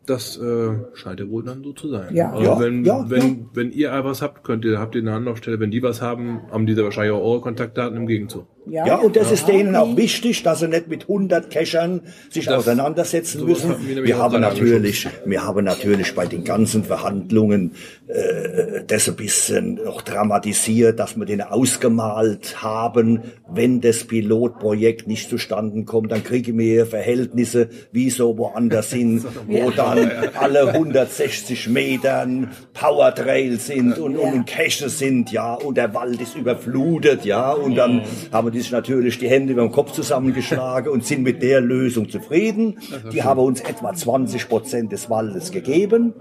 [0.06, 2.14] Das äh, scheint ja wohl dann so zu sein.
[2.16, 2.32] Ja.
[2.32, 3.46] Also Ja, wenn, ja, wenn, ja.
[3.54, 5.60] wenn ihr was habt, könnt ihr, habt ihr eine Anlaufstelle.
[5.60, 8.46] Wenn die was haben, haben diese wahrscheinlich auch eure Kontaktdaten im Gegenzug.
[8.68, 12.56] Ja, und das ist denen auch wichtig, dass sie nicht mit 100 Cachern sich Das-
[12.60, 13.76] auseinandersetzen müssen.
[13.88, 17.74] wir Wir haben natürlich, wir haben natürlich bei den ganzen Verhandlungen
[18.08, 25.30] äh, das ein bisschen noch dramatisiert, dass wir den ausgemalt haben, wenn das Pilotprojekt nicht
[25.30, 32.52] zustande kommt, dann kriegen wir Verhältnisse wie so woanders hin, wo dann alle 160 Metern
[32.74, 37.76] Powertrails sind und, und, und Caches sind, ja, und der Wald ist überflutet, ja, und
[37.76, 38.02] dann
[38.32, 42.10] haben die sich natürlich die Hände über den Kopf zusammengeschlagen und sind mit der Lösung
[42.10, 42.80] zufrieden.
[43.12, 46.14] Die haben uns etwa 20 Prozent des Waldes gegeben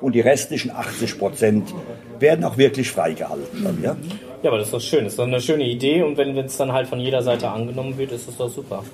[0.00, 1.74] und die restlichen 80 Prozent
[2.18, 3.64] werden auch wirklich freigehalten.
[3.64, 3.96] Dann, ja?
[4.42, 5.04] Ja, aber das ist doch schön.
[5.04, 7.98] Das ist doch eine schöne Idee und wenn es dann halt von jeder Seite angenommen
[7.98, 8.84] wird, ist das doch super.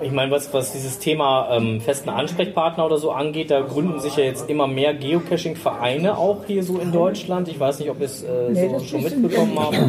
[0.00, 4.16] Ich meine, was, was dieses Thema ähm, festen Ansprechpartner oder so angeht, da gründen sich
[4.16, 7.48] ja jetzt immer mehr Geocaching-Vereine auch hier so in Deutschland.
[7.48, 9.78] Ich weiß nicht, ob ihr es äh, Nee, so das schon mitbekommen habt.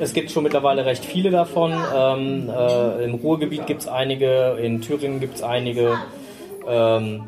[0.00, 1.72] Es gibt schon mittlerweile recht viele davon.
[1.72, 5.98] Ähm, äh, Im Ruhrgebiet gibt es einige, in Thüringen gibt es einige.
[6.68, 7.24] Ähm,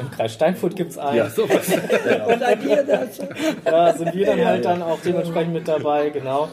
[0.00, 1.30] Im Kreis Steinfurt gibt es einen.
[1.30, 1.68] sowas.
[2.28, 3.20] Und seid ihr das?
[3.64, 6.48] Da sind wir dann halt dann auch dementsprechend mit dabei, genau.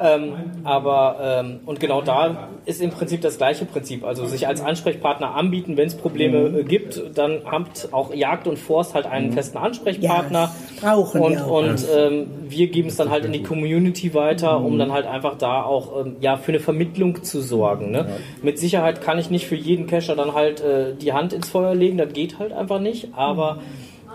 [0.00, 4.04] Ähm, aber ähm, und genau da ist im Prinzip das gleiche Prinzip.
[4.04, 8.58] Also sich als Ansprechpartner anbieten, wenn es Probleme äh, gibt, dann habt auch Jagd und
[8.58, 10.52] Forst halt einen festen Ansprechpartner.
[10.80, 11.62] Ja, brauchen und auch.
[11.62, 15.36] und ähm, wir geben es dann halt in die Community weiter, um dann halt einfach
[15.38, 17.90] da auch ähm, ja für eine Vermittlung zu sorgen.
[17.90, 18.06] Ne?
[18.42, 21.74] Mit Sicherheit kann ich nicht für jeden Cacher dann halt äh, die Hand ins Feuer
[21.74, 23.62] legen, das geht halt einfach nicht, aber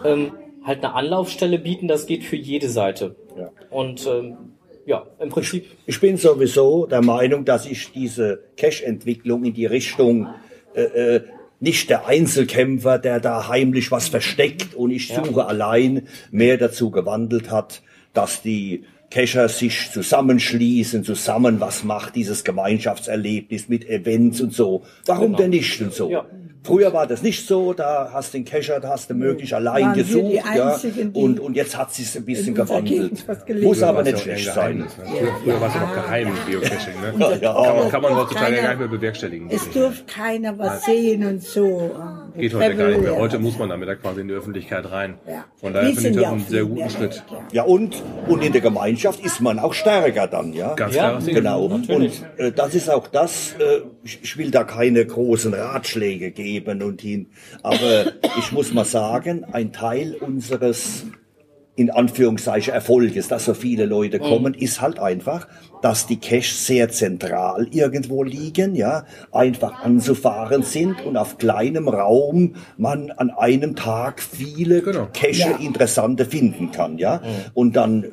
[0.04, 3.16] ähm, halt eine Anlaufstelle bieten, das geht für jede Seite.
[3.38, 3.50] Ja.
[3.70, 4.38] Und ähm,
[4.86, 5.66] ja, im Prinzip.
[5.86, 10.28] Ich bin sowieso der Meinung, dass ich diese Cash-Entwicklung in die Richtung
[10.74, 10.82] äh,
[11.16, 11.24] äh,
[11.60, 17.52] nicht der Einzelkämpfer, der da heimlich was versteckt und ich suche allein, mehr dazu gewandelt
[17.52, 17.82] hat,
[18.14, 24.84] dass die Kescher sich zusammenschließen, zusammen was macht dieses Gemeinschaftserlebnis mit Events und so.
[25.06, 25.38] Warum Genau.
[25.38, 26.10] denn nicht und so?
[26.10, 26.26] Ja.
[26.64, 29.94] Früher war das nicht so, da hast den Kescher, da hast du möglich allein Waren
[29.94, 30.78] gesucht, die ja.
[31.14, 33.26] Und, und jetzt hat sich's ein bisschen gewandelt.
[33.62, 34.80] Muss aber nicht schlecht sein.
[34.80, 35.06] Geheimnis, ne?
[35.06, 37.02] Früher, früher war es ja noch geheim, Geocaching.
[37.02, 37.40] Ne?
[37.42, 37.54] Ja.
[37.54, 39.50] Kann, man, kann man heutzutage gar nicht mehr bewerkstelligen.
[39.50, 41.96] Es durfte keiner was sehen und so.
[42.38, 43.16] Geht heute gar nicht mehr.
[43.16, 45.16] Heute muss man damit ja quasi in die Öffentlichkeit rein.
[45.28, 45.46] Ja.
[45.60, 47.24] Von daher finde ich das ja einen sehr guten mehr Schritt.
[47.52, 47.64] ja.
[47.64, 50.74] Und, und in der Gemeinschaft ist man auch stärker dann, ja.
[50.76, 51.20] Ganz Ja.
[51.20, 51.68] Genau.
[51.68, 52.22] Natürlich.
[52.38, 56.82] Und äh, das ist auch das, äh, ich, ich will da keine großen Ratschläge geben
[56.82, 57.28] und hin,
[57.64, 58.06] aber
[58.38, 61.06] ich muss mal sagen, ein Teil unseres
[61.78, 65.48] in Anführungszeichen Erfolges, dass so viele Leute kommen, ist halt einfach,
[65.80, 72.56] dass die Caches sehr zentral irgendwo liegen, ja, einfach anzufahren sind und auf kleinem Raum
[72.78, 75.08] man an einem Tag viele Genau.
[75.14, 75.52] Cache Ja.
[75.58, 77.22] interessante finden kann, ja.
[77.54, 78.08] Und dann äh,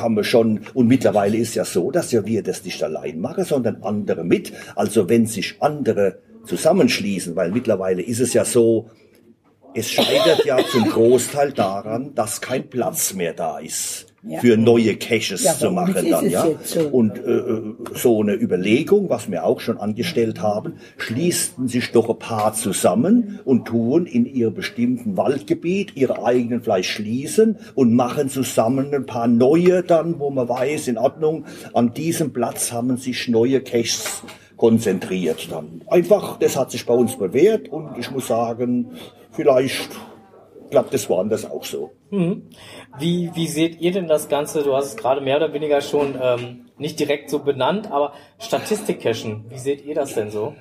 [0.00, 3.42] haben wir schon, und mittlerweile ist ja so, dass ja wir das nicht allein machen,
[3.44, 4.52] sondern andere mit.
[4.76, 8.88] Also wenn sich andere zusammenschließen, weil mittlerweile ist es ja so,
[9.74, 14.06] es scheitert ja zum Großteil daran, dass kein Platz mehr da ist.
[14.26, 14.40] Ja.
[14.40, 16.44] Für neue Caches Ja, zu machen dann, ja.
[16.64, 16.80] so.
[16.88, 17.42] Und äh,
[17.94, 23.38] so eine Überlegung, was wir auch schon angestellt haben, schließen sich doch ein paar zusammen
[23.44, 29.28] und tun in ihrem bestimmten Waldgebiet ihre eigenen Fleisch schließen und machen zusammen ein paar
[29.28, 34.22] neue dann, wo man weiß, in Ordnung, an diesem Platz haben sich neue Caches
[34.56, 35.82] konzentriert dann.
[35.86, 38.90] Einfach, das hat sich bei uns bewährt und ich muss sagen,
[39.38, 39.90] vielleicht
[40.70, 41.92] klappt es woanders auch so.
[42.98, 44.64] Wie, wie seht ihr denn das Ganze?
[44.64, 49.44] Du hast es gerade mehr oder weniger schon ähm, nicht direkt so benannt, aber Statistik-Cachen,
[49.48, 50.54] wie seht ihr das denn so?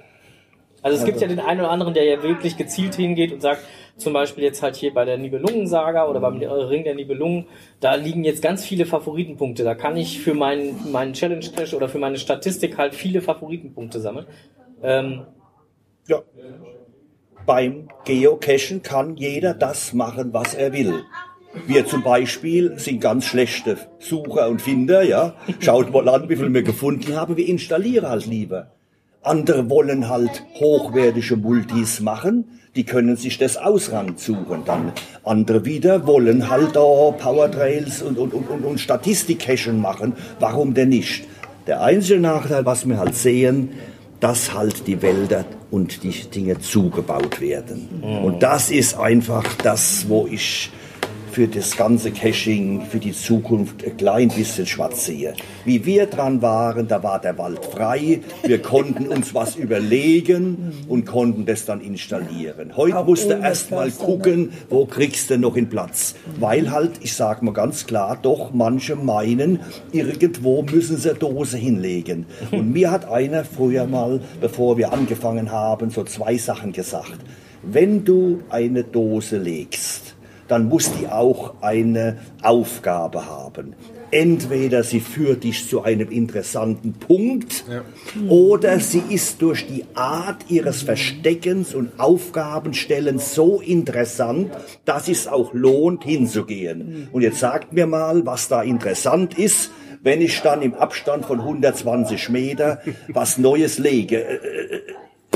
[0.84, 3.62] Also es gibt ja den einen oder anderen, der ja wirklich gezielt hingeht und sagt,
[3.98, 7.48] zum Beispiel jetzt halt hier bei der Nibelungen-Saga oder beim Ring der Nibelungen,
[7.80, 9.64] da liegen jetzt ganz viele Favoritenpunkte.
[9.64, 14.28] Da kann ich für meinen, meinen Challenge-Cache oder für meine Statistik halt viele Favoritenpunkte sammeln.
[14.84, 15.26] Ähm,
[16.08, 16.22] Ja.
[17.48, 21.06] Beim Geocachen kann jeder das machen, was er will.
[21.66, 25.34] Wir zum Beispiel sind ganz schlechte Sucher und Finder, ja.
[25.62, 27.38] Schaut mal an, wie viel wir gefunden haben.
[27.38, 28.72] Wir installieren halt lieber.
[29.24, 32.60] Andere wollen halt hochwertige Multis machen.
[32.76, 34.92] Die können sich das ausrand suchen dann.
[35.24, 40.18] Andere wieder wollen halt da Powertrails und, und, und, und, und Statistik-Cachen machen.
[40.42, 41.24] Warum denn nicht?
[41.66, 43.70] Der einzige Nachteil, was wir halt sehen,
[44.20, 48.02] dass halt die Wälder und die Dinge zugebaut werden.
[48.24, 50.72] Und das ist einfach das, wo ich
[51.38, 55.36] für das ganze Caching, für die Zukunft ein klein bisschen schwarz sehe.
[55.66, 61.06] Wie wir dran waren, da war der Wald frei, wir konnten uns was überlegen und
[61.06, 62.76] konnten das dann installieren.
[62.76, 66.16] Heute musst du erst mal Pflaster, gucken, wo kriegst du noch einen Platz.
[66.40, 69.60] Weil halt, ich sag mal ganz klar, doch manche meinen,
[69.92, 72.26] irgendwo müssen sie eine Dose hinlegen.
[72.50, 77.20] Und mir hat einer früher mal, bevor wir angefangen haben, so zwei Sachen gesagt.
[77.62, 80.07] Wenn du eine Dose legst,
[80.48, 83.76] dann muss die auch eine Aufgabe haben.
[84.10, 87.66] Entweder sie führt dich zu einem interessanten Punkt
[88.30, 94.52] oder sie ist durch die Art ihres Versteckens und Aufgabenstellens so interessant,
[94.86, 97.10] dass es auch lohnt hinzugehen.
[97.12, 99.72] Und jetzt sagt mir mal, was da interessant ist,
[100.04, 104.40] wenn ich dann im Abstand von 120 Meter was Neues lege.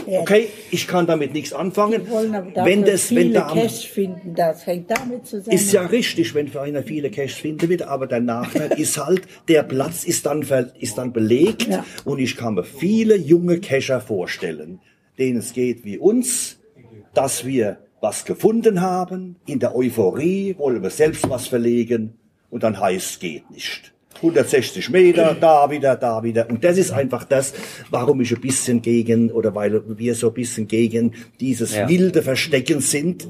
[0.08, 2.02] Okay, ich kann damit nichts anfangen.
[2.56, 5.56] Wenn das, wenn da am Cash finden, das hängt damit zusammen.
[5.56, 9.24] ist ja richtig, wenn für einer viele Cash finden wird, aber der Nachteil ist halt,
[9.48, 10.46] der Platz ist dann,
[10.80, 11.86] ist dann belegt Ja.
[12.06, 14.80] und ich kann mir viele junge Cacher vorstellen,
[15.18, 16.60] denen es geht wie uns,
[17.14, 22.16] dass wir was gefunden haben, in der Euphorie wollen wir selbst was verlegen
[22.50, 23.91] und dann heißt es geht nicht.
[24.22, 26.50] 160 Meter, da wieder, da wieder.
[26.50, 27.54] Und das ist einfach das,
[27.90, 31.90] warum ich ein bisschen gegen, oder weil wir so ein bisschen gegen dieses Ja.
[31.90, 33.28] wilde Verstecken sind,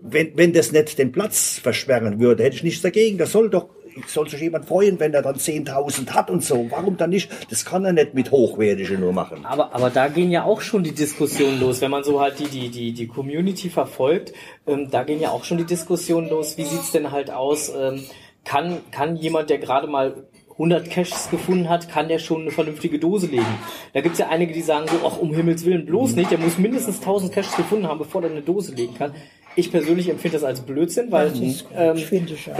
[0.00, 3.16] wenn, wenn das nicht den Platz versperren würde, hätte ich nichts dagegen.
[3.18, 3.68] Das soll doch,
[4.06, 6.66] soll sich jemand freuen, wenn er dann 10.000 hat und so.
[6.70, 7.30] Warum dann nicht?
[7.50, 9.44] Das kann er nicht mit Hochwertigen nur machen.
[9.46, 12.48] Aber, aber da gehen ja auch schon die Diskussionen los, wenn man so halt die,
[12.48, 14.32] die, die, die Community verfolgt,
[14.66, 18.00] ähm, da gehen ja auch schon die Diskussionen los, wie sieht's denn halt aus, ähm,
[18.44, 22.98] kann, kann jemand, der gerade mal 100 Caches gefunden hat, kann der schon eine vernünftige
[23.00, 23.44] Dose legen.
[23.92, 26.58] Da gibt's ja einige, die sagen so, ach, um Himmels Willen bloß nicht, der muss
[26.58, 29.12] mindestens 1000 Caches gefunden haben, bevor er eine Dose legen kann.
[29.56, 31.32] Ich persönlich empfinde das als Blödsinn, weil
[31.76, 32.56] ähm, finde ich auch.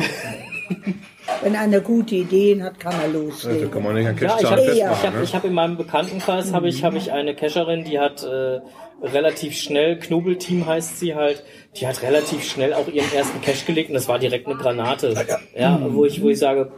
[1.43, 3.71] Wenn einer gute Ideen hat, kann er Also loslegen.
[3.71, 4.73] kann man nicht an Ja, ich Cache-Zahlen habe Ja.
[4.73, 5.15] ich festmachen.
[5.17, 8.61] hab, ich hab in meinem Bekanntenkreis habe ich, hab ich eine Cacherin, die hat äh,
[9.05, 11.45] relativ schnell, Knobelteam heißt sie halt,
[11.77, 15.15] die hat relativ schnell auch ihren ersten Cache gelegt und das war direkt eine Granate.
[15.57, 16.73] Ja, wo ich, wo ich sage,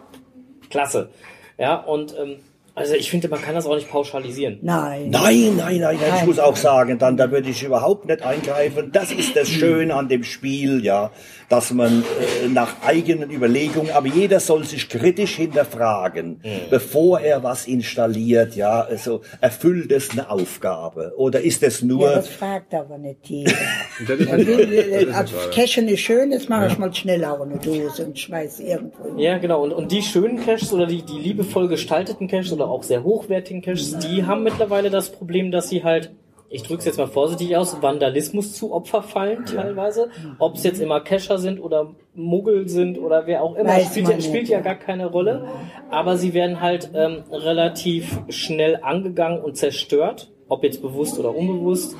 [0.71, 1.11] klasse.
[1.59, 2.37] Ja, und ähm,
[2.77, 4.59] also ich finde, man kann das auch nicht pauschalisieren.
[4.63, 5.11] Nein.
[5.11, 6.27] Nein, nein, nein, ich Nein.
[6.27, 8.91] muss auch sagen, dann, da würde ich überhaupt nicht eingreifen.
[8.93, 11.11] Das ist das Schöne an dem Spiel, ja,
[11.49, 12.03] dass man
[12.45, 18.83] äh, nach eigenen Überlegungen, aber jeder soll sich kritisch hinterfragen, bevor er was installiert, ja,
[18.83, 23.53] also erfüllt es eine Aufgabe oder ist es nur, Ja, das fragt aber nicht jeder.
[24.07, 25.51] Das das äh, als gerade.
[25.55, 29.05] Cashen ist schön, jetzt mache ich mal schnell auch eine Dose und schmeiß irgendwo.
[29.05, 29.19] hin.
[29.19, 29.63] Ja, genau.
[29.63, 33.63] Und, und die schönen Caches oder die, die liebevoll gestalteten Caches oder auch sehr hochwertigen
[33.63, 36.13] Caches, die haben mittlerweile das Problem, dass sie halt,
[36.49, 40.11] ich drücke es jetzt mal vorsichtig aus, Vandalismus zu Opfer fallen teilweise.
[40.39, 44.09] Ob es jetzt immer Cacher sind oder Muggel sind oder wer auch immer, Weiß spielt,
[44.09, 44.61] ja, spielt ja.
[44.61, 45.47] gar keine Rolle.
[45.91, 51.97] Aber sie werden halt ähm, relativ schnell angegangen und zerstört, ob jetzt bewusst oder unbewusst.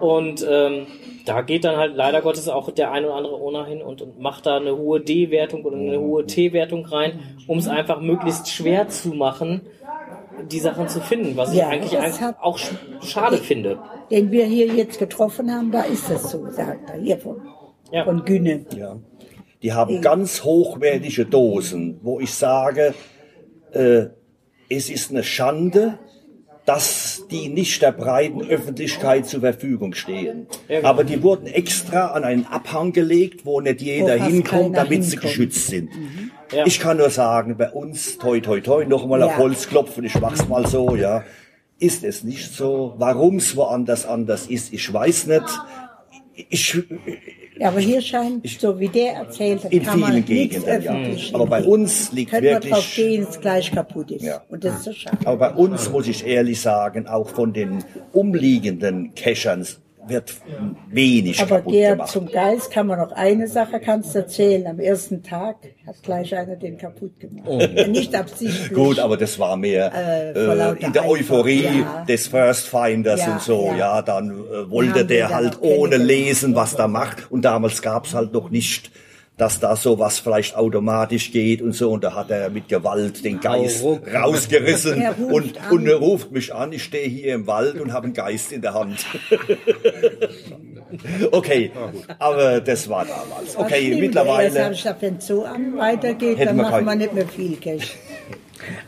[0.00, 0.86] Und ähm,
[1.24, 4.18] da geht dann halt leider Gottes auch der ein oder andere Owner hin und, und
[4.20, 8.88] macht da eine hohe D-Wertung oder eine hohe T-Wertung rein, um es einfach möglichst schwer
[8.88, 9.62] zu machen,
[10.50, 12.70] die Sachen zu finden, was Ja, ich eigentlich eigentlich hat- auch sch
[13.02, 13.78] schade finde.
[14.10, 17.00] Den wir hier jetzt getroffen haben, da ist das so, sagt er.
[17.00, 17.40] Hier von,
[17.90, 18.04] Ja.
[18.04, 18.64] von Günne.
[18.76, 18.96] ja,
[19.62, 22.94] die haben ganz hochwertige Dosen, wo ich sage,
[23.72, 24.06] äh,
[24.68, 25.98] es ist eine Schande,
[26.64, 30.46] dass die nicht der breiten Öffentlichkeit zur Verfügung stehen.
[30.68, 30.88] Genau.
[30.88, 35.10] Aber die wurden extra an einen Abhang gelegt, wo nicht jeder fast hinkommt, damit sie
[35.12, 35.22] hinkommt.
[35.22, 35.90] geschützt sind.
[36.52, 36.64] Ja.
[36.66, 39.38] Ich kann nur sagen, bei uns, toi toi toi, nochmal auf Ja.
[39.38, 41.24] Holz klopfen, ich mach's mal so, ja.
[41.78, 42.94] Ist es nicht so?
[42.98, 45.46] Warum's woanders anders ist, ich weiß nicht.
[46.48, 46.80] Ich,
[47.60, 51.34] aber hier scheint, so wie der erzählt hat, in kann man vielen nichts Gegenden, ja.
[51.34, 54.24] Aber bei uns liegt Könnte man drauf wirklich, gehen, es gleich kaputt ist.
[54.24, 54.42] Ja.
[54.48, 55.18] Und das ist so schade.
[55.24, 59.66] aber bei uns muss ich ehrlich sagen, auch von den umliegenden Cachern
[60.06, 60.34] wird
[60.90, 62.10] wenig Aber kaputt der gemacht.
[62.10, 64.66] zum Geist kann man noch eine Sache kannst du erzählen.
[64.66, 67.48] Am ersten Tag hat gleich einer den kaputt gemacht.
[67.88, 68.72] Nicht absichtlich.
[68.72, 72.04] Gut, aber das war mehr Äh, äh, in der Euphorie ja.
[72.08, 73.66] des First Finders Ja, und so.
[73.68, 73.76] ja.
[73.76, 77.30] Ja, dann äh, wollte der halt ohne lesen, was da macht.
[77.30, 78.90] Und damals gab's halt noch nicht,
[79.36, 81.90] dass da sowas vielleicht automatisch geht und so.
[81.90, 84.02] Und da hat er mit Gewalt den Geist ruck.
[84.12, 85.72] rausgerissen Er ruft und, an.
[85.72, 86.72] und er ruft mich an.
[86.72, 89.06] Ich stehe hier im Wald und habe einen Geist in der Hand.
[91.32, 91.72] okay,
[92.18, 93.56] aber das war damals.
[93.56, 94.54] Was Okay, mittlerweile.
[95.00, 97.94] Wenn es so an weitergeht, dann machen wir nicht mehr viel Cash.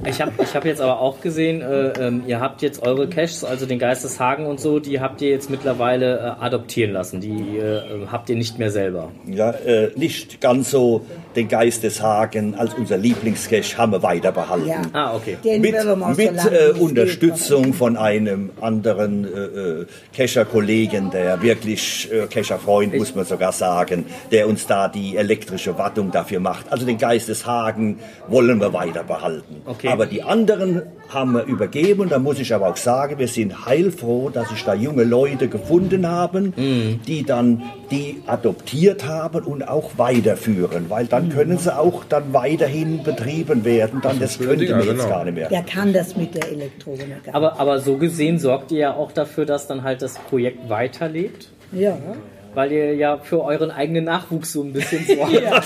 [0.05, 3.45] Ich habe ich hab jetzt aber auch gesehen, äh, ähm, ihr habt jetzt eure Caches,
[3.45, 7.21] also den Geisteshagen und so, die habt ihr jetzt mittlerweile äh, adoptieren lassen.
[7.21, 9.11] Die äh, habt ihr nicht mehr selber.
[9.27, 11.05] ja, äh, nicht ganz so
[11.37, 14.69] den Geisteshagen als unser Lieblingscache haben wir weiter behalten.
[14.69, 14.83] Ja.
[14.93, 15.37] Ah, okay.
[15.43, 22.11] Den Mit, so mit äh, es Unterstützung von einem anderen äh, äh, Kescher-Kollegen, der wirklich
[22.13, 26.73] äh, Kescher-Freund, muss man sogar sagen, der uns da die elektrische Wartung dafür macht.
[26.73, 29.63] Also den Geisteshagen wollen wir weiter behalten.
[29.67, 29.89] Okay.
[29.89, 32.09] Aber die anderen haben wir übergeben.
[32.11, 36.07] Da muss ich aber auch sagen, wir sind heilfroh, dass sich da junge Leute gefunden
[36.07, 37.01] haben, Mhm.
[37.07, 43.03] die dann die adoptiert haben und auch weiterführen, weil dann können sie auch dann weiterhin
[43.03, 44.01] betrieben werden.
[44.03, 45.09] Dann das schöne könnte man jetzt genau.
[45.09, 45.49] gar nicht mehr.
[45.49, 47.09] Der kann das mit der Elektronik.
[47.33, 51.49] Aber, aber so gesehen sorgt ihr ja auch dafür, dass dann halt das Projekt weiterlebt.
[51.73, 51.97] ja.
[52.55, 55.33] Weil ihr ja für euren eigenen Nachwuchs so ein bisschen sorgt.
[55.33, 55.63] Ja,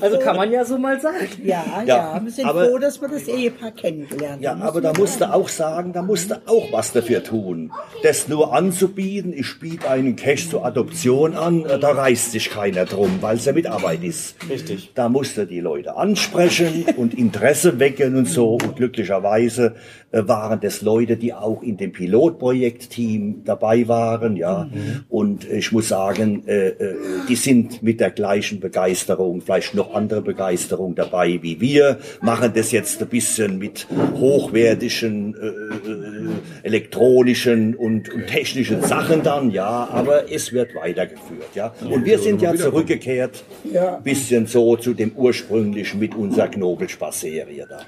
[0.00, 1.26] Also kann man ja so mal sagen.
[1.44, 4.62] Ja, ja, Ja, wir sind aber- froh, dass wir das Ehepaar kennengelernt Ja, haben.
[4.62, 7.72] aber da musst du auch sagen, da musst du auch was dafür tun.
[8.02, 12.84] Das nur anzubieten, ich biete einen Cash zur Adoption an, äh, da reißt sich keiner
[12.84, 14.36] drum, weil es ja mit Arbeit ist.
[14.48, 14.92] Richtig.
[14.94, 18.54] Da musst du die Leute ansprechen und Interesse wecken und so.
[18.54, 19.74] Und glücklicherweise
[20.12, 24.68] waren das Leute, die auch in dem Pilotprojektteam dabei waren, ja.
[25.08, 26.94] Und ich muss sagen, äh, äh,
[27.28, 32.72] die sind mit der gleichen Begeisterung, vielleicht noch andere Begeisterung dabei wie wir, machen das
[32.72, 36.28] jetzt ein bisschen mit hochwertigen äh, äh,
[36.62, 39.88] elektronischen und, und technischen Sachen dann, ja.
[39.90, 41.74] Aber es wird weitergeführt, ja.
[41.90, 43.96] Und wir sind ja zurückgekehrt, Ja.
[43.96, 47.80] bisschen so zu dem ursprünglichen mit unserer Knobelspaß-Serie da.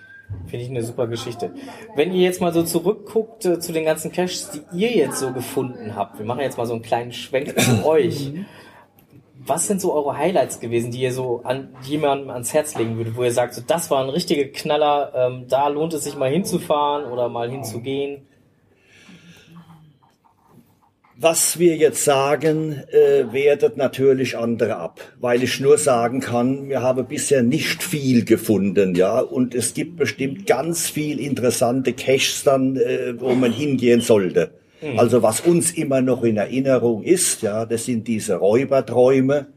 [0.47, 1.53] Finde ich eine super Geschichte.
[1.95, 5.33] Wenn ihr jetzt mal so zurückguckt äh, zu den ganzen Caches, die ihr jetzt so
[5.33, 8.33] gefunden habt, wir machen jetzt mal so einen kleinen Schwenk zu euch.
[9.41, 13.17] Was sind so eure Highlights gewesen, die ihr so an jemandem ans Herz legen würdet,
[13.17, 16.31] wo ihr sagt, so, das war ein richtiger Knaller, ähm, da lohnt es sich mal
[16.31, 18.27] hinzufahren oder mal hinzugehen?
[21.21, 26.81] Was wir jetzt sagen, äh, wertet natürlich andere ab, weil ich nur sagen kann, wir
[26.81, 32.77] haben bisher nicht viel gefunden, ja, und es gibt bestimmt ganz viel interessante Caches dann,
[32.77, 34.53] äh, wo man hingehen sollte.
[34.97, 39.49] Also was uns immer noch in Erinnerung ist, ja, das sind diese Räuberträume,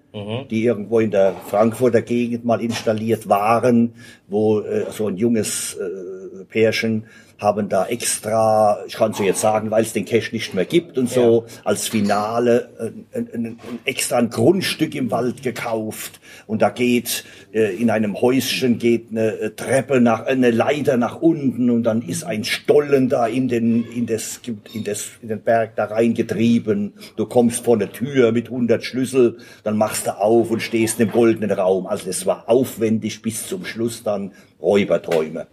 [0.50, 3.94] die irgendwo in der Frankfurter Gegend mal installiert waren,
[4.28, 7.06] wo äh, so ein junges äh, Pärchen
[7.42, 11.00] haben da extra, ich kann so jetzt sagen, weil es den Cache nicht mehr gibt
[11.00, 16.62] und so, als Finale äh, ein, ein, ein extra ein Grundstück im Wald gekauft und
[16.62, 21.72] da geht äh, in einem Häuschen geht eine äh, Treppe nach, eine Leiter nach unten
[21.72, 24.40] und dann ist ein Stollen da in den, in das,
[24.72, 26.94] in das, in den Berg da reingetrieben.
[27.16, 31.12] Du kommst vor eine Tür mit 100 Schlüssel, dann machst du auf und stehst im
[31.12, 31.88] goldenen Raum.
[31.88, 34.32] Also das war aufwendig bis zum Schluss dann
[34.62, 35.48] Räuberträume.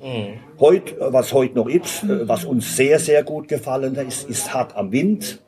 [0.61, 4.53] Heute, äh, was heute noch ist, äh, was uns sehr, sehr gut gefallen ist, ist
[4.53, 5.41] Hart am Wind,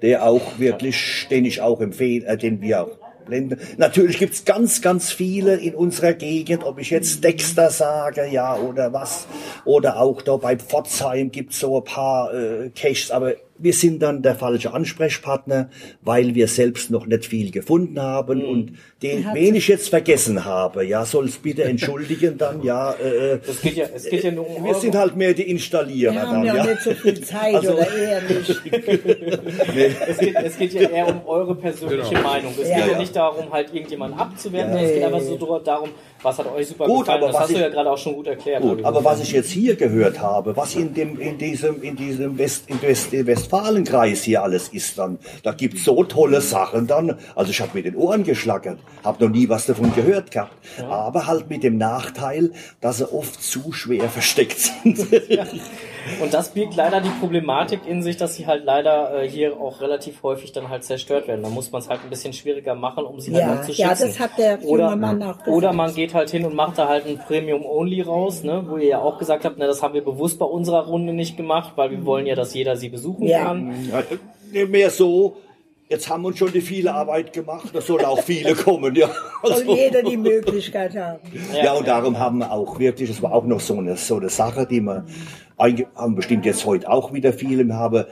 [0.00, 3.58] der auch wirklich, den ich auch empfehle, äh, den wir auch blenden.
[3.76, 8.92] Natürlich gibt's ganz, ganz viele in unserer Gegend, ob ich jetzt Dexter sage, ja, oder
[8.92, 9.26] was,
[9.64, 14.22] oder auch da bei Pforzheim gibt's so ein paar äh, Caches, aber wir sind dann
[14.22, 15.70] der falsche Ansprechpartner,
[16.02, 20.84] weil wir selbst noch nicht viel gefunden haben und den, wen ich jetzt vergessen habe,
[20.84, 24.62] ja, soll's bitte entschuldigen dann, ja, äh, Das geht ja, es geht ja nur um
[24.64, 26.66] wir eure- sind halt mehr die Installierer Wir haben dann, ja ja.
[26.66, 28.48] nicht so viel Zeit Also- oder eher nicht.
[30.08, 32.22] es, geht, es geht ja eher um eure persönliche Genau.
[32.28, 32.52] Meinung.
[32.60, 32.76] Es Ja.
[32.76, 32.98] geht ja Ja.
[32.98, 34.78] nicht darum, halt irgendjemanden abzuwerten, Ja.
[34.78, 35.38] sondern es geht Nee.
[35.38, 35.88] einfach so darum,
[36.22, 37.18] was hat euch super Gut, gefallen.
[37.22, 38.62] aber Das was hast du ich- ja gerade auch schon gut erklärt.
[38.62, 42.38] Gut, aber was ich jetzt hier gehört habe, was in dem in diesem in diesem
[42.38, 47.18] West in West, in Westfalenkreis hier alles ist dann, da gibt's so tolle Sachen dann.
[47.34, 50.56] Also ich habe mit den Ohren geschlackert, habe noch nie was davon gehört gehabt,
[50.88, 54.98] aber halt mit dem Nachteil, dass sie oft zu schwer versteckt sind.
[56.20, 59.80] Und das birgt leider die Problematik in sich, dass sie halt leider äh, hier auch
[59.80, 61.42] relativ häufig dann halt zerstört werden.
[61.42, 63.72] Da muss man es halt ein bisschen schwieriger machen, um sie halt Ja, noch zu
[63.72, 64.08] ja, schützen.
[64.08, 65.48] das hat der junge oder, Mann auch gesagt.
[65.48, 68.76] oder man geht halt hin und macht da halt ein Premium Only raus, ne, wo
[68.76, 71.72] ihr ja auch gesagt habt, ne, das haben wir bewusst bei unserer Runde nicht gemacht,
[71.76, 73.44] weil wir wollen ja, dass jeder sie besuchen Ja.
[73.44, 73.88] kann.
[74.52, 75.36] Ja, Mehr so.
[75.92, 79.08] Jetzt haben uns schon die viele Arbeit gemacht, da sollen auch viele kommen, ja.
[79.42, 81.20] Soll Also- jeder die Möglichkeit haben.
[81.62, 84.30] Ja, und darum haben wir auch wirklich, das war auch noch so eine, so eine
[84.30, 85.04] Sache, die wir
[85.94, 88.06] haben bestimmt jetzt heute auch wieder viele, wir haben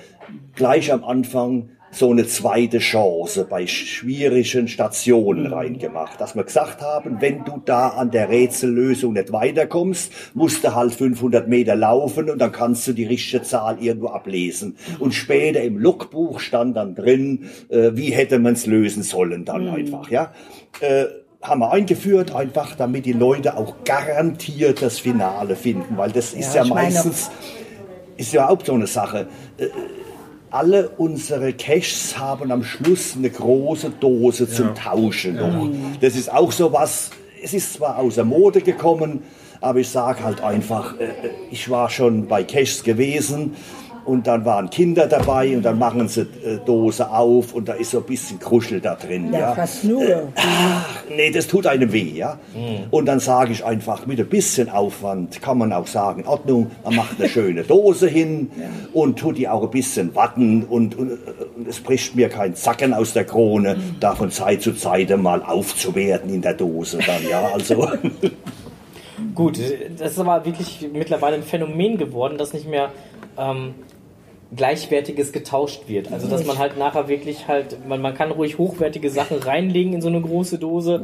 [0.55, 7.21] gleich am Anfang so eine zweite Chance bei schwierigen Stationen reingemacht, dass wir gesagt haben,
[7.21, 12.39] wenn du da an der Rätsellösung nicht weiterkommst, musst du halt 500 Meter laufen und
[12.39, 14.77] dann kannst du die richtige Zahl irgendwo ablesen.
[15.01, 19.69] Und später im Logbuch stand dann drin, äh, wie hätte man es lösen sollen dann
[19.69, 20.33] einfach, ja.
[20.81, 21.07] Äh,
[21.43, 26.55] haben wir eingeführt, einfach damit die Leute auch garantiert das Finale finden, weil das ist
[26.55, 27.31] Ja, ja, ich meine- meistens,
[28.19, 29.27] ist ja überhaupt so eine Sache.
[29.57, 29.69] Äh,
[30.51, 35.69] alle unsere Caches haben am Schluss eine große Dose zum Tauschen noch.
[36.01, 37.11] Das ist auch so was,
[37.43, 39.23] es ist zwar aus der Mode gekommen,
[39.61, 41.09] aber ich sage halt einfach, äh,
[41.51, 43.55] ich war schon bei Caches gewesen
[44.11, 47.93] und dann waren Kinder dabei und dann machen sie äh, Dose auf und da ist
[47.93, 49.33] so ein bisschen Kruschel da drin.
[49.33, 50.03] Ja, Ja, fast nur.
[50.35, 52.39] Ach, nee, das tut einem weh, ja.
[52.91, 56.97] Und dann sage ich einfach, mit ein bisschen Aufwand kann man auch sagen, Ordnung, man
[56.97, 58.51] macht eine schöne Dose hin
[58.93, 61.13] und tut die auch ein bisschen watten und, und,
[61.57, 65.43] und es bricht mir kein Zacken aus der Krone, da von Zeit zu Zeit mal
[65.43, 67.89] aufzuwerten in der Dose dann, ja, also.
[69.35, 69.59] Gut,
[69.99, 72.91] das ist aber wirklich mittlerweile ein Phänomen geworden, dass nicht mehr
[73.39, 73.75] ähm,
[74.55, 76.13] Gleichwertiges getauscht wird.
[76.13, 80.03] Also dass man halt nachher wirklich halt, man, man kann ruhig hochwertige Sachen reinlegen in
[80.03, 81.03] so eine große Dose.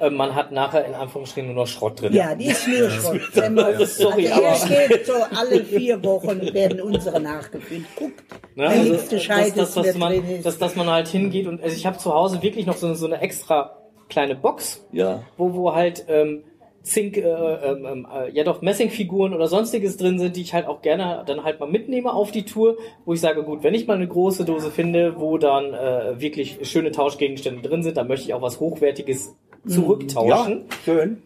[0.00, 2.12] Äh, man hat nachher in Anführungsstrichen nur noch Schrott drin.
[2.14, 3.20] Ja, die ist nur Schrott.
[3.34, 7.84] Wenn man, Sorry, also aber- hier steht so, alle vier Wochen werden unsere nachgefüllt.
[7.96, 8.22] Guckt,
[8.54, 8.64] Ne?
[8.64, 10.46] der Also, nächste Scheiß dass, ist dass, mehr man, drin ist.
[10.46, 12.96] dass, dass man halt hingeht und also ich habe zu Hause wirklich noch so, eine-
[12.96, 13.76] so eine extra
[14.08, 15.22] kleine Box, Ja.
[15.36, 16.42] wo, wo halt ähm,
[16.82, 20.66] Zink, äh, ähm, ähm, äh, ja doch Messingfiguren oder sonstiges drin sind, die ich halt
[20.66, 23.86] auch gerne dann halt mal mitnehme auf die Tour, wo ich sage, gut, wenn ich
[23.86, 28.26] mal eine große Dose finde, wo dann äh, wirklich schöne Tauschgegenstände drin sind, dann möchte
[28.26, 30.64] ich auch was Hochwertiges Ja, zurücktauschen.
[30.84, 31.22] schön.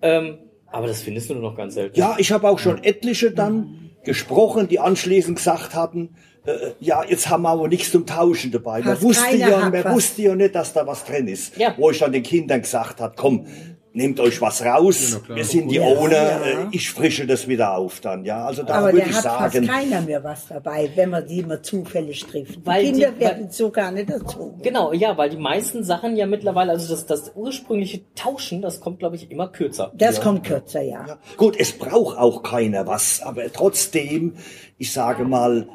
[0.00, 1.98] Ähm, aber das findest du nur noch ganz selten.
[1.98, 6.16] Ja, ich habe auch schon etliche dann gesprochen, die anschließend gesagt hatten,
[6.46, 8.80] äh, ja, jetzt haben wir aber nichts zum Tauschen dabei.
[8.82, 11.56] Man wusste, ja, man wusste ja nicht, dass da was drin ist.
[11.56, 11.74] Ja.
[11.78, 13.46] Wo ich dann den Kindern gesagt habe, komm,
[13.94, 16.40] nehmt euch was raus, Ja, wir sind die Ja, Owner, ja.
[16.44, 18.24] äh, ich frische das wieder auf dann.
[18.24, 21.10] Ja, also da Aber würde der ich hat sagen, fast keiner mehr was dabei, wenn
[21.10, 22.56] man die immer zufällig trifft.
[22.56, 24.58] Die Weil die- Kinder weil- werden so gar nicht dazu.
[24.62, 28.98] Genau, ja, weil die meisten Sachen ja mittlerweile, also das, das ursprüngliche Tauschen, das kommt,
[28.98, 29.92] glaube ich, immer kürzer.
[29.94, 31.06] Das kommt kürzer, ja.
[31.06, 31.18] Ja.
[31.36, 34.34] Gut, es braucht auch keiner was, aber trotzdem,
[34.76, 35.68] ich sage mal,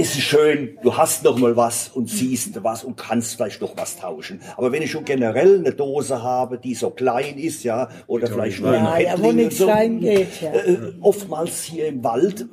[0.00, 3.76] ist es schön, du hast noch mal was und siehst was und kannst vielleicht noch
[3.76, 4.40] was tauschen.
[4.56, 8.60] Aber wenn ich schon generell eine Dose habe, die so klein ist, ja, oder vielleicht
[8.60, 10.52] nur ein Ja, ja, wo nichts so, reingeht, ja.
[10.52, 12.46] äh, oftmals hier im Wald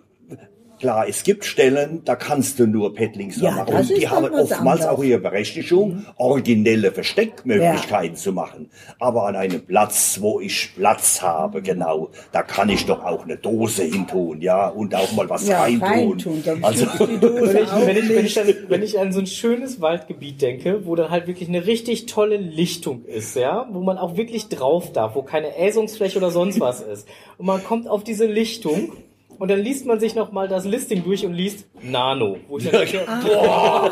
[0.79, 3.73] Klar, es gibt Stellen, da kannst du nur Paddlings Ja, machen.
[3.75, 8.69] Und die haben oftmals auch ihre Berechtigung, originelle Versteckmöglichkeiten zu machen.
[8.99, 13.37] Aber an einem Platz, wo ich Platz habe, genau, da kann ich doch auch eine
[13.37, 15.87] Dose hintun, ja, und auch mal was Ja, reintun.
[15.87, 19.81] reintun, Also, Wenn ich, wenn, ich, wenn, ich dann, wenn ich an so ein schönes
[19.81, 24.15] Waldgebiet denke, wo dann halt wirklich eine richtig tolle Lichtung ist, ja, wo man auch
[24.17, 27.07] wirklich drauf darf, wo keine Äsungsfläche oder sonst was ist.
[27.37, 28.91] Und man kommt auf diese Lichtung
[29.39, 32.37] und dann liest man sich nochmal das Listing durch und liest Nano.
[32.47, 33.91] Wo ich dann denke, boah,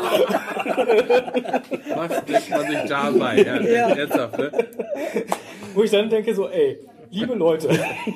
[1.96, 3.42] Was denkt man sich dabei?
[3.42, 3.88] Ja, Ja.
[3.90, 4.50] Ernsthaft, ne?
[5.74, 6.78] wo ich dann denke so, ey,
[7.10, 7.68] liebe Leute,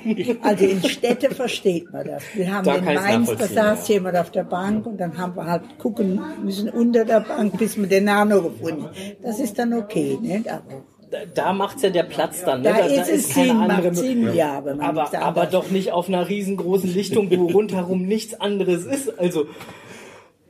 [0.42, 2.22] Also in Städte versteht man das.
[2.34, 5.46] Wir haben Da in Mainz, da saß jemand auf der Bank und dann haben wir
[5.46, 8.94] halt gucken müssen unter der Bank, bis wir den Nano gefunden haben.
[9.22, 10.48] Das ist dann okay, nicht?
[10.48, 12.62] Aber da, da macht's ja der Platz dann.
[12.62, 12.70] Ne?
[12.70, 14.64] da, da, ist es keine Sinn, andere Sinn, ja.
[14.64, 18.84] Wenn man aber, aber anderes- doch nicht auf einer riesengroßen Lichtung, wo rundherum nichts anderes
[18.86, 19.18] ist.
[19.18, 19.46] Also,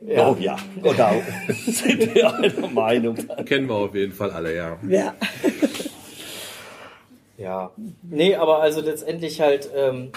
[0.05, 0.29] ja.
[0.29, 1.13] oh ja, genau.
[1.65, 3.15] Sind wir einer Meinung.
[3.45, 4.77] Kennen wir auf jeden Fall alle, ja.
[4.87, 5.15] Ja.
[7.37, 7.71] Ja.
[8.03, 10.11] Nee, aber also letztendlich halt, ähm,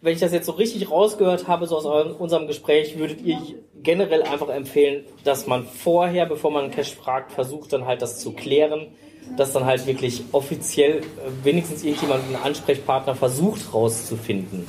[0.00, 3.38] wenn ich das jetzt so richtig rausgehört habe, so aus eurem, unserem Gespräch, würdet ihr
[3.82, 8.18] generell einfach empfehlen, dass man vorher, bevor man einen Cash fragt, versucht dann halt das
[8.18, 8.88] zu klären,
[9.36, 11.02] dass dann halt wirklich offiziell äh,
[11.42, 14.64] wenigstens irgendjemand, einen Ansprechpartner versucht rauszufinden.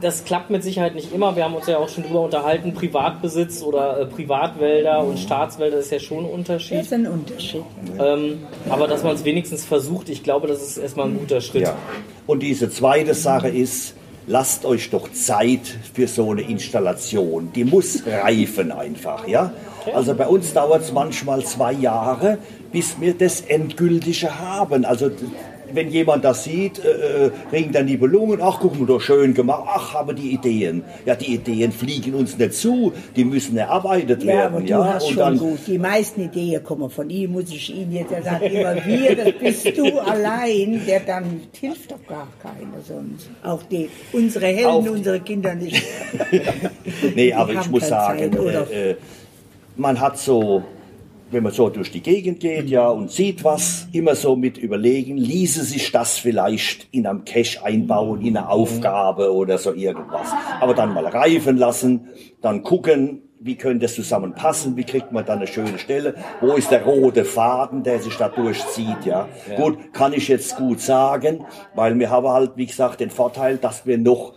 [0.00, 1.34] Das klappt mit Sicherheit nicht immer.
[1.36, 5.90] Wir haben uns ja auch schon drüber unterhalten, Privatbesitz oder äh, Privatwälder und Staatswälder ist
[5.90, 6.80] ja schon ein Das Unterschied.
[6.80, 7.62] ist ein Unterschied.
[7.98, 11.62] Ähm, aber dass man es wenigstens versucht, ich glaube, das ist erstmal ein guter Schritt.
[11.62, 11.76] Ja.
[12.26, 13.94] Und diese zweite Sache ist,
[14.26, 17.52] lasst euch doch Zeit für so eine Installation.
[17.54, 19.52] Die muss reifen einfach, ja.
[19.94, 22.38] Also bei uns dauert es manchmal zwei Jahre,
[22.72, 24.84] bis wir das Endgültige haben.
[24.84, 25.10] Also
[25.74, 29.64] wenn jemand das sieht, äh, ringt dann die Ballungen, ach, guck mal, doch schön gemacht,
[29.66, 30.82] ach, habe die Ideen.
[31.06, 34.54] Ja, die Ideen fliegen uns nicht zu, die müssen erarbeitet Ja, werden.
[34.54, 35.58] aber du ja, hast und schon dann, gut.
[35.66, 39.76] Die meisten Ideen kommen von ihm, muss ich Ihnen jetzt sagen, immer wir, das bist
[39.76, 43.28] du allein, der dann hilft doch gar keiner sonst.
[43.42, 45.82] Auch die, unsere Helden, unsere Kinder nicht.
[47.14, 48.96] Nee, aber ich muss sagen, äh, äh,
[49.76, 50.62] man hat so,
[51.34, 55.18] wenn man so durch die Gegend geht, ja, und sieht was, immer so mit überlegen,
[55.18, 60.28] ließe sich das vielleicht in einem Cache einbauen, in eine Aufgabe oder so irgendwas.
[60.60, 62.08] Aber dann mal reifen lassen,
[62.40, 66.70] dann gucken, wie könnte es zusammenpassen, wie kriegt man dann eine schöne Stelle, wo ist
[66.70, 69.28] der rote Faden, der sich da durchzieht, ja.
[69.56, 73.84] Gut, kann ich jetzt gut sagen, weil wir haben halt, wie gesagt, den Vorteil, dass
[73.84, 74.34] wir noch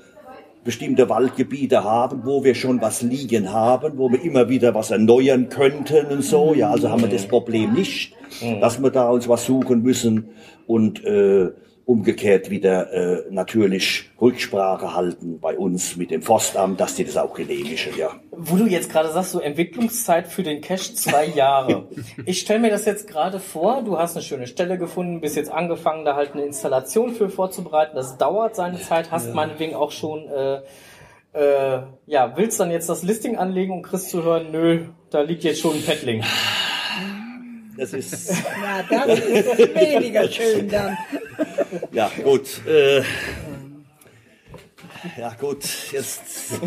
[0.67, 5.47] bestimmte Waldgebiete haben, wo wir schon was liegen haben, wo wir immer wieder was erneuern
[5.47, 6.53] könnten und so.
[6.53, 8.13] Ja, also haben wir das Problem nicht,
[8.59, 10.27] dass wir da uns was suchen müssen.
[10.65, 11.51] Und äh,
[11.87, 17.33] umgekehrt wieder äh, natürlich Rücksprache halten bei uns mit dem Forstamt, dass die das auch
[17.33, 18.09] genehmigen, ja.
[18.31, 21.87] Wo du jetzt gerade sagst, so Entwicklungszeit für den Cache zwei Jahre.
[22.25, 25.49] Ich stelle mir das jetzt gerade vor, du hast eine schöne Stelle gefunden, bist jetzt
[25.49, 27.95] angefangen, da halt eine Installation für vorzubereiten.
[27.95, 30.59] Das dauert seine Zeit, hast meinetwegen auch schon, äh,
[31.33, 35.45] äh, ja, willst dann jetzt das Listing anlegen und kriegst zu hören, nö, da liegt
[35.45, 36.21] jetzt schon ein Paddling.
[37.77, 38.29] Das ist,
[38.89, 40.97] Ja, das ist weniger schön dann.
[41.91, 43.01] ja gut, äh,
[45.17, 46.21] ja gut, jetzt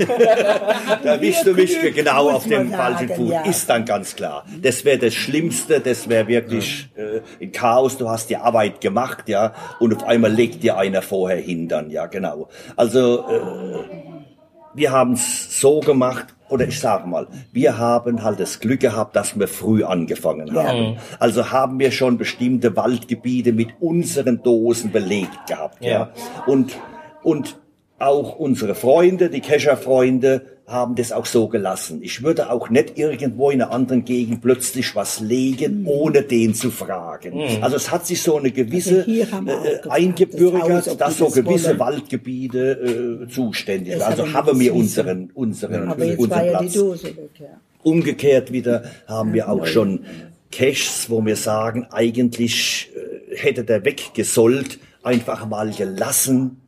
[1.03, 3.31] da erwischst du mich genau auf dem falschen Fuß.
[3.31, 3.43] ja.
[3.43, 4.45] Ist dann ganz klar.
[4.63, 7.99] Das wäre das Schlimmste, das wäre wirklich äh, ein Chaos.
[7.99, 11.91] Du hast die Arbeit gemacht, ja, und auf einmal legt dir einer vorher hin dann,
[11.91, 12.49] ja, genau.
[12.77, 14.00] Also äh,
[14.81, 19.15] wir haben es so gemacht, oder ich sage mal, wir haben halt das Glück gehabt,
[19.15, 20.97] dass wir früh angefangen haben.
[21.19, 25.85] Also haben wir schon bestimmte Waldgebiete mit unseren Dosen belegt gehabt.
[25.85, 25.91] Ja.
[25.91, 26.11] Ja.
[26.47, 26.77] Und,
[27.23, 27.60] und
[28.01, 32.01] auch unsere Freunde, die Kescher-Freunde, haben das auch so gelassen.
[32.03, 36.71] Ich würde auch nicht irgendwo in einer anderen Gegend plötzlich was legen, ohne den zu
[36.71, 37.43] fragen.
[37.61, 41.79] Also es hat sich so eine gewisse Also äh, eingebürgert, das dass so gewisse wollen.
[41.81, 44.03] Waldgebiete äh, zuständig sind.
[44.03, 46.73] Also haben wir unseren, unseren, unseren ja die Platz.
[46.73, 47.47] Dose weg, ja.
[47.83, 50.05] Umgekehrt wieder haben wir auch schon
[50.53, 56.60] Caches, wo wir sagen, eigentlich äh, hätte der weggesollt, einfach mal gelassen,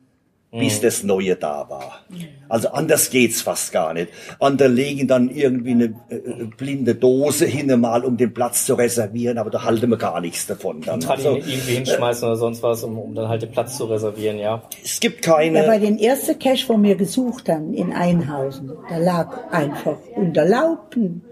[0.60, 2.04] bis das Neue da war.
[2.48, 4.08] Also anders geht's fast gar nicht.
[4.38, 8.74] Andere legen dann irgendwie eine äh, äh, blinde Dose hin, mal um den Platz zu
[8.74, 10.82] reservieren, aber da halten wir gar nichts davon.
[10.82, 11.00] Dann.
[11.00, 14.38] Kann Also, irgendwie hinschmeißen oder sonst was, um, um dann halt den Platz zu reservieren,
[14.38, 14.62] ja.
[14.84, 18.98] es gibt Ja, bei keine, den ersten Cash, wo wir gesucht haben, in Einhausen, da
[18.98, 21.22] lag einfach unter Laupen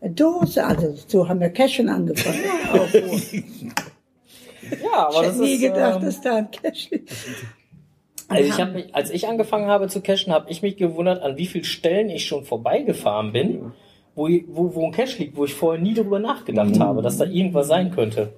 [0.00, 2.38] eine Dose, also so haben wir Cashen angefangen.
[3.10, 3.66] Ich
[4.82, 7.12] Ja, aber das hätte nie gedacht, ähm, dass da ein Cash ist.
[8.28, 11.36] Also ich hab mich, als ich angefangen habe zu cashen, habe ich mich gewundert, an
[11.38, 13.72] wie vielen Stellen ich schon vorbeigefahren bin,
[14.14, 17.24] wo, wo, wo ein Cache liegt, wo ich vorher nie darüber nachgedacht habe, dass da
[17.24, 18.32] irgendwas sein könnte.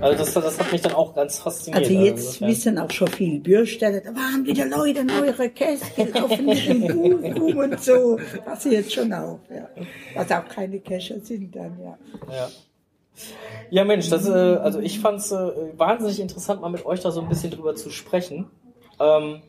[0.00, 1.82] Also das, das hat mich dann auch ganz fasziniert.
[1.82, 5.84] Also jetzt insofern- wissen auch schon viele Bürgersteller, da waren wieder Leute in eure Käse
[6.14, 8.16] laufen mit dem Buch rum und so.
[8.44, 9.68] Passiert schon auch, ja.
[10.14, 11.98] Was auch keine Cacher sind dann, ja.
[12.32, 12.48] Ja.
[13.70, 17.20] Ja, Mensch, das, äh, also ich fand's äh, wahnsinnig interessant, mal mit euch da so
[17.20, 18.46] ein bisschen drüber zu sprechen.
[19.00, 19.40] Ähm,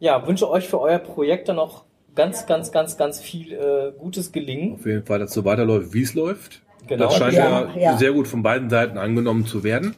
[0.00, 1.84] ja, wünsche euch für euer Projekt dann noch
[2.14, 4.74] ganz, ganz, ganz, ganz viel äh, gutes Gelingen.
[4.74, 6.62] Auf jeden Fall, dass so weiterläuft, wie es läuft.
[6.86, 7.04] Genau.
[7.06, 7.96] Das scheint ja, Ja, ja.
[7.96, 9.94] sehr gut von beiden Seiten angenommen zu werden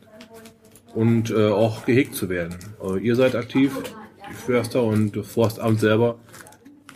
[0.95, 2.57] und äh, auch gehegt zu werden.
[2.81, 3.73] Also ihr seid aktiv,
[4.29, 6.17] die Förster und das Forstamt selber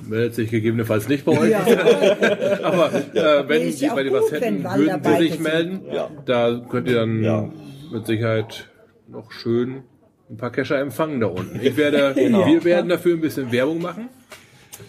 [0.07, 1.55] meldet sich gegebenenfalls nicht bei euch.
[2.64, 5.82] Aber äh, wenn sie ja bei dir was hätten, würden sie sich melden.
[5.92, 6.11] Ja.
[6.26, 7.49] Da könnt ihr dann Ja.
[7.92, 8.68] mit Sicherheit
[9.07, 9.84] noch schön
[10.31, 11.61] ein paar Kescher empfangen da unten.
[11.62, 12.47] Ich werde, Genau.
[12.47, 14.09] wir werden dafür ein bisschen Werbung machen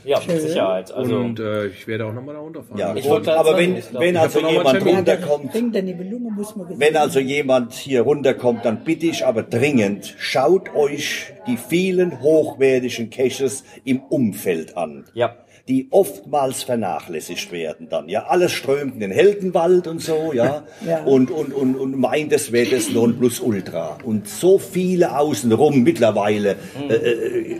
[0.04, 0.92] Ja, mit Sicherheit.
[0.92, 2.78] Also, und äh, ich werde auch nochmal da runterfahren.
[2.78, 5.52] ja, Ich wollte aber sagen, wenn, ich glaub, wenn also jemand runterkommt,
[6.80, 13.10] Wenn also jemand hier runterkommt, dann bitte ich aber dringend, schaut euch die vielen hochwertigen
[13.10, 15.06] Caches im Umfeld an.
[15.14, 15.36] Ja.
[15.68, 18.26] Die oftmals vernachlässigt werden dann, ja.
[18.28, 20.64] Alles strömt in den Heldenwald und so, ja.
[20.86, 21.04] Ja.
[21.04, 23.98] Und, und, und, und meint, es wäre das Nonplusultra.
[24.04, 26.58] Und so viele außenrum mittlerweile,
[26.90, 27.60] äh, äh,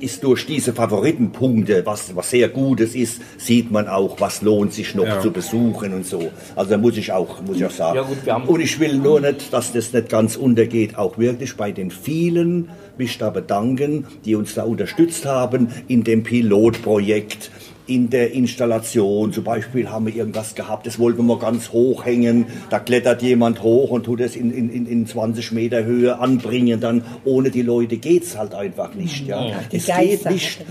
[0.00, 4.94] ist durch diese Favoritenpunkte, was, was sehr Gutes ist, sieht man auch, was lohnt sich
[4.94, 5.20] noch Ja.
[5.20, 6.30] zu besuchen und so.
[6.54, 7.96] Also da muss ich auch, muss ich auch sagen.
[7.96, 11.18] Ja, gut, wir haben- und ich will nur nicht, dass das nicht ganz untergeht, auch
[11.18, 12.68] wirklich bei den vielen
[12.98, 17.50] mich da bedanken, die uns da unterstützt haben in dem Pilotprojekt,
[17.86, 19.32] in der Installation.
[19.32, 22.46] Zum Beispiel haben wir irgendwas gehabt, das wollten wir mal ganz hoch hängen.
[22.70, 26.80] Da klettert jemand hoch und tut es in, in, in- in 20 Meter Höhe anbringen.
[26.80, 29.26] Dann ohne die Leute geht's halt einfach nicht.
[29.26, 29.46] Ja.
[29.70, 30.64] Die Es geht nicht,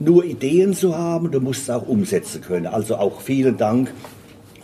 [0.00, 2.66] nur Ideen zu haben, du musst es auch umsetzen können.
[2.66, 3.92] Also auch vielen Dank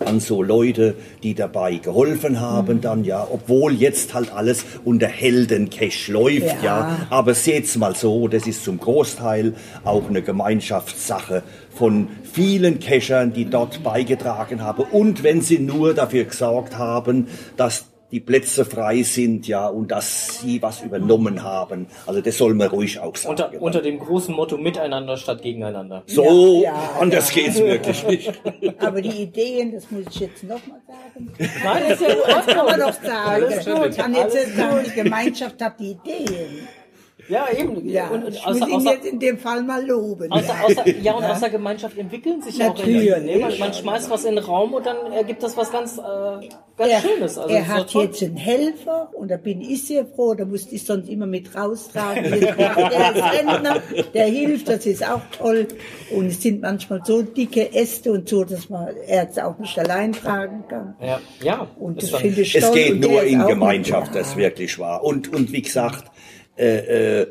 [0.07, 6.09] an so Leute, die dabei geholfen haben, dann ja, obwohl jetzt halt alles unter Heldencash
[6.09, 6.73] läuft, ja.
[6.73, 7.07] Ja.
[7.11, 11.43] Aber seht's mal so, das ist zum Großteil auch eine Gemeinschaftssache
[11.75, 14.85] von vielen Cachern, die dort beigetragen haben.
[14.91, 20.41] Und wenn sie nur dafür gesorgt haben, dass die Plätze frei sind, ja, und dass
[20.41, 21.87] sie was übernommen haben.
[22.07, 23.31] Also das soll man ruhig auch sagen.
[23.31, 26.03] unter, unter dem großen Motto Miteinander statt Gegeneinander.
[26.07, 27.43] so, Ja, ja, anders ja.
[27.43, 28.41] geht's wirklich nicht.
[28.79, 31.33] Aber die Ideen, das muss ich jetzt nochmal sagen.
[31.65, 33.09] Nein, das kann man doch sagen.
[33.25, 36.69] Alles gut, kann jetzt alles sagen, die Gemeinschaft hat die Ideen.
[37.33, 37.89] Ja, eben.
[37.89, 40.31] Ja, und, und ich außer, muss ihn außer, jetzt in dem Fall mal loben.
[40.31, 43.09] außer, außer, ja, und aus der Gemeinschaft entwickeln sich ja auch Natürlich.
[43.23, 43.39] Ne?
[43.39, 46.01] Man, man schmeißt was in den Raum und dann ergibt das was ganz, äh,
[46.77, 47.39] ganz er, Schönes.
[47.39, 48.05] Also, er hat toll.
[48.05, 51.55] jetzt einen Helfer und da bin ich sehr froh, da musste ich sonst immer mit
[51.57, 52.25] raustragen.
[52.53, 55.69] Er als Rentner, der hilft, das ist auch toll.
[56.11, 59.79] Und es sind manchmal so dicke Äste und so, dass man er es auch nicht
[59.79, 60.97] allein tragen kann.
[61.01, 61.67] Ja, ja.
[61.79, 62.75] Und das finde ich Es toll.
[62.75, 65.03] geht Und der nur in Gemeinschaft, das wirklich wahr.
[65.03, 66.12] Und, und wie gesagt,
[66.57, 67.27] äh, äh,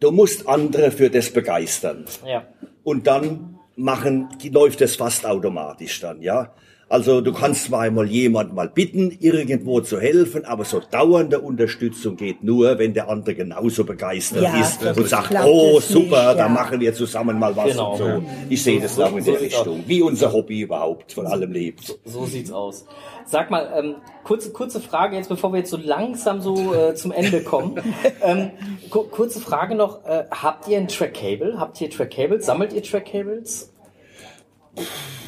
[0.00, 2.04] du musst andere für das begeistern.
[2.26, 2.46] Ja.
[2.84, 6.54] Und dann machen, läuft das fast automatisch dann, ja.
[6.92, 12.16] Also du kannst zwar einmal jemand mal bitten, irgendwo zu helfen, aber so dauernde Unterstützung
[12.16, 16.36] geht nur, wenn der andere genauso begeistert Ja, ist und sagt, oh super, nicht, da
[16.36, 16.48] ja.
[16.50, 17.92] machen wir zusammen mal was Genau.
[17.92, 18.04] und so.
[18.06, 18.22] Ja.
[18.50, 19.46] Ich sehe das So- auch in so der aus.
[19.46, 21.98] Richtung, wie unser Hobby überhaupt von allem lebt.
[22.04, 22.84] So sieht's aus.
[23.24, 27.10] Sag mal, ähm, kurze, kurze Frage jetzt, bevor wir jetzt so langsam so äh, zum
[27.12, 27.80] Ende kommen.
[28.22, 28.50] ähm,
[28.90, 31.58] ku kurze Frage noch, äh, habt ihr ein Track-Cable?
[31.58, 32.44] Habt ihr Track-Cables?
[32.44, 33.71] Sammelt ihr Track-Cables?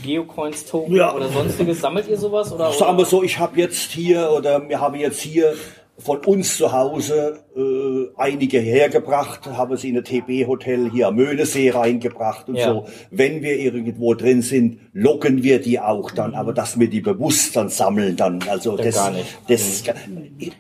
[0.03, 1.15] Geocoins, Token Ja.
[1.15, 1.81] oder sonstiges?
[1.81, 2.53] Sammelt ihr sowas?
[2.53, 5.55] Oder, Sagen wir so, ich habe jetzt hier oder wir haben jetzt hier
[5.97, 11.71] von uns zu Hause äh, einige hergebracht, habe sie in ein TB-Hotel hier am Möhnesee
[11.71, 12.73] reingebracht und Ja.
[12.73, 12.87] so.
[13.13, 17.55] Wenn wir irgendwo drin sind, locken wir die auch dann, aber dass wir die bewusst
[17.57, 20.53] dann sammeln dann, also Ja, das, gar nicht.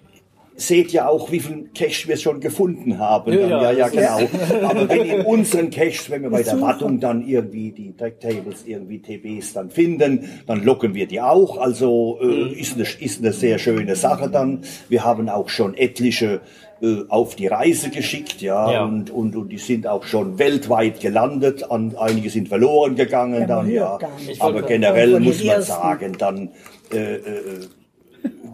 [0.57, 3.33] Seht ja auch, wie viel Cash wir schon gefunden haben.
[3.33, 4.69] Ja, ja, ja, ja, genau.
[4.69, 6.61] Aber wenn in unseren Caches, wenn wir bei der.
[6.61, 11.59] Wartung dann irgendwie die Tracktables, irgendwie TBs dann finden, dann locken wir die auch.
[11.59, 12.53] Also äh, Mhm.
[12.53, 14.61] ist, eine, ist eine sehr schöne Sache dann.
[14.89, 16.41] Wir haben auch schon etliche
[16.83, 18.85] äh, auf die Reise geschickt, ja, Ja.
[18.85, 21.71] Und, und, und die sind auch schon weltweit gelandet.
[21.71, 23.99] An, einige sind verloren gegangen Ja, dann, ja.
[24.39, 26.51] Aber generell muss man sagen, dann
[26.93, 27.21] äh, äh,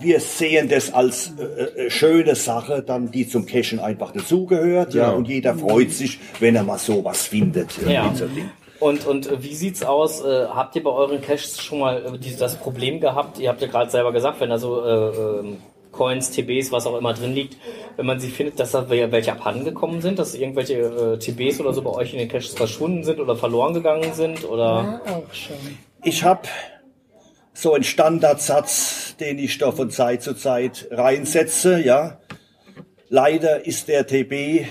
[0.01, 1.43] wir sehen das als äh,
[1.87, 5.19] äh, schöne Sache, dann die zum Cashen einfach dazugehört, ja, Genau.
[5.19, 7.77] und jeder freut sich, wenn er mal sowas findet.
[7.79, 8.13] irgendwie Ja.
[8.15, 8.27] so.
[8.81, 10.23] Und, und äh, wie sieht's aus?
[10.25, 13.39] Äh, habt ihr bei euren Caches schon mal äh, die, das Problem gehabt?
[13.39, 15.57] Ihr habt ja gerade selber gesagt, wenn da so äh, ähm,
[15.93, 17.59] Coins, TBs, was auch immer drin liegt,
[17.97, 21.61] wenn man sie findet, dass da wel- welche abhanden gekommen sind, dass irgendwelche äh, TBs
[21.61, 25.01] oder so bei euch in den Caches verschwunden sind oder verloren gegangen sind oder?
[25.05, 25.57] Ja, auch schon.
[26.03, 26.43] Ich habe
[27.61, 32.19] so einen Standardsatz, den ich da von Zeit zu Zeit reinsetze, ja.
[33.09, 34.67] Leider ist der TB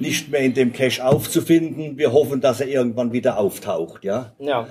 [0.00, 1.98] nicht mehr in dem Cache aufzufinden.
[1.98, 4.32] Wir hoffen, dass er irgendwann wieder auftaucht, ja.
[4.38, 4.66] Ja.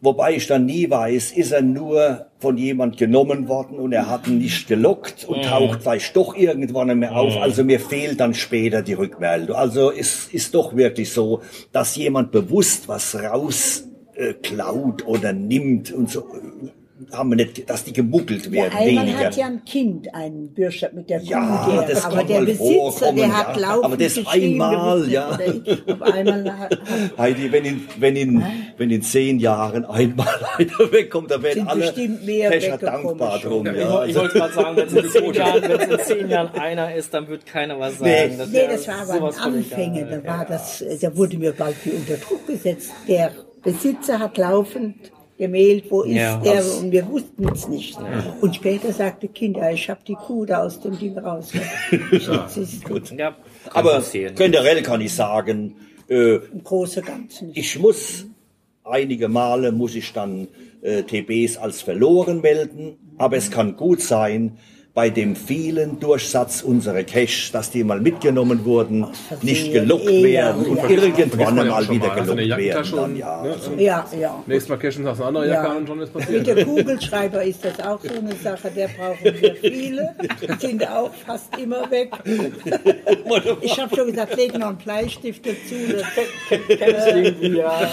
[0.00, 4.28] Wobei ich dann nie weiß, ist er nur von jemand genommen worden und er hat
[4.28, 7.36] ihn nicht gelockt und taucht vielleicht doch irgendwann mehr auf.
[7.36, 9.56] Also mir fehlt dann später die Rückmeldung.
[9.56, 13.87] Also es ist doch wirklich so, dass jemand bewusst was raus
[14.18, 16.20] äh, klaut oder nimmt und so.
[16.20, 16.68] äh,
[17.12, 19.18] Haben wir nicht, dass die gemuggelt Ja, werden, einmal weniger.
[19.26, 22.64] hat ja ein Kind einen Bürschat mit der Kuh, Ja, der, das aber der Besitzer,
[22.64, 23.62] vorkommen, der hat ja.
[23.68, 25.38] laufend Aber das einmal, ja.
[25.38, 25.88] ich.
[25.92, 26.78] Auf einmal hat,
[27.16, 28.42] Heidi, wenn in, wenn in,
[28.76, 30.26] wenn in zehn Jahren einmal
[30.58, 33.66] einer wegkommt, da werden Sind alle bestimmt mehr Kescher weggekommen dankbar drum.
[33.66, 36.16] Ich, Ja, woll- ich wollte gerade sagen, wenn es in, zehn Jahren- wenn es in
[36.18, 38.10] zehn Jahren einer ist, dann wird keiner was sagen.
[38.10, 38.36] Nee.
[38.38, 40.04] Das Nee, das war aber ein Anfänger.
[40.04, 42.90] Da war das, da wurde mir bald wie unter Druck gesetzt.
[43.06, 43.30] Der
[43.62, 44.96] Besitzer hat laufend
[45.38, 46.36] gemeldet, wo ist Ja.
[46.38, 46.64] der?
[46.78, 47.96] Und wir wussten es nicht.
[48.40, 51.52] Und später sagte Kind, ja, ich habe die Kuh da aus dem Ding raus.
[52.56, 53.10] Ist gut.
[53.12, 53.36] Ja,
[53.70, 54.02] Aber
[54.34, 55.76] generell kann ich sagen,
[56.08, 57.50] äh, Im Großen Ganzen.
[57.54, 58.26] ich muss
[58.84, 60.48] einige Male muss ich dann
[60.82, 64.56] äh, TBs als verloren melden, aber es kann gut sein,
[64.98, 69.06] bei dem vielen Durchsatz unserer Caches, dass die mal mitgenommen wurden,
[69.42, 70.88] nicht gelockt werden ja, und ja.
[70.88, 72.18] irgendwann ja mal wieder mal.
[72.18, 72.64] Also gelockt werden.
[72.66, 74.42] Jackentasche Dann, ja, ne, also, Ja, ja.
[74.48, 75.74] Nächstes Mal cashen hast du eine andere Jacke Ja.
[75.76, 76.46] und schon ist Mit passiert.
[76.48, 80.16] der Kugelschreiber ist das auch so eine Sache, der brauchen wir viele,
[80.58, 82.10] sind auch fast immer weg.
[83.60, 85.76] Ich habe schon gesagt, leg noch einen Bleistift dazu.
[86.50, 87.88] Das, irgendwie, ja.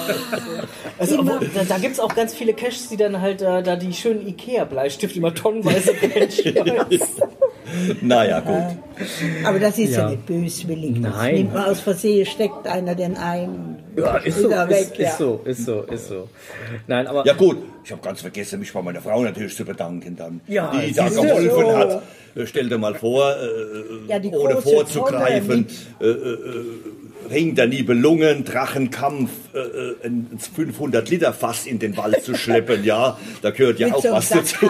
[0.97, 3.76] Also, aber, da da gibt es auch ganz viele Caches, die dann halt äh, da
[3.76, 6.95] die schönen Ikea-Bleistifte immer tonnenweise reinschmeißen.
[8.02, 8.78] naja, gut.
[9.46, 10.10] aber das ist ja, Ja.
[10.12, 11.02] nicht böswillig.
[11.02, 11.36] Das Nein.
[11.36, 13.80] nimmt man aus Versehen, steckt einer den ein.
[13.98, 15.10] Ja, ist so, er ist, weg, ja.
[15.10, 16.30] ist so, ist so, ist so.
[16.88, 20.16] Nein, aber Ja gut, ich habe ganz vergessen, mich bei meiner Frau natürlich zu bedanken
[20.16, 21.78] dann, Ja, die da geholfen so.
[21.78, 22.02] hat.
[22.36, 25.68] Äh, Stell dir mal vor, äh, Ja, ohne vorzugreifen,
[26.00, 26.66] Tonne äh, äh,
[27.30, 32.84] Ring der Nibelungen, Drachenkampf, äh, äh, ein 500 Liter Fass in den Wald zu schleppen,
[32.84, 34.66] ja, da gehört ja Mit auch so was dazu.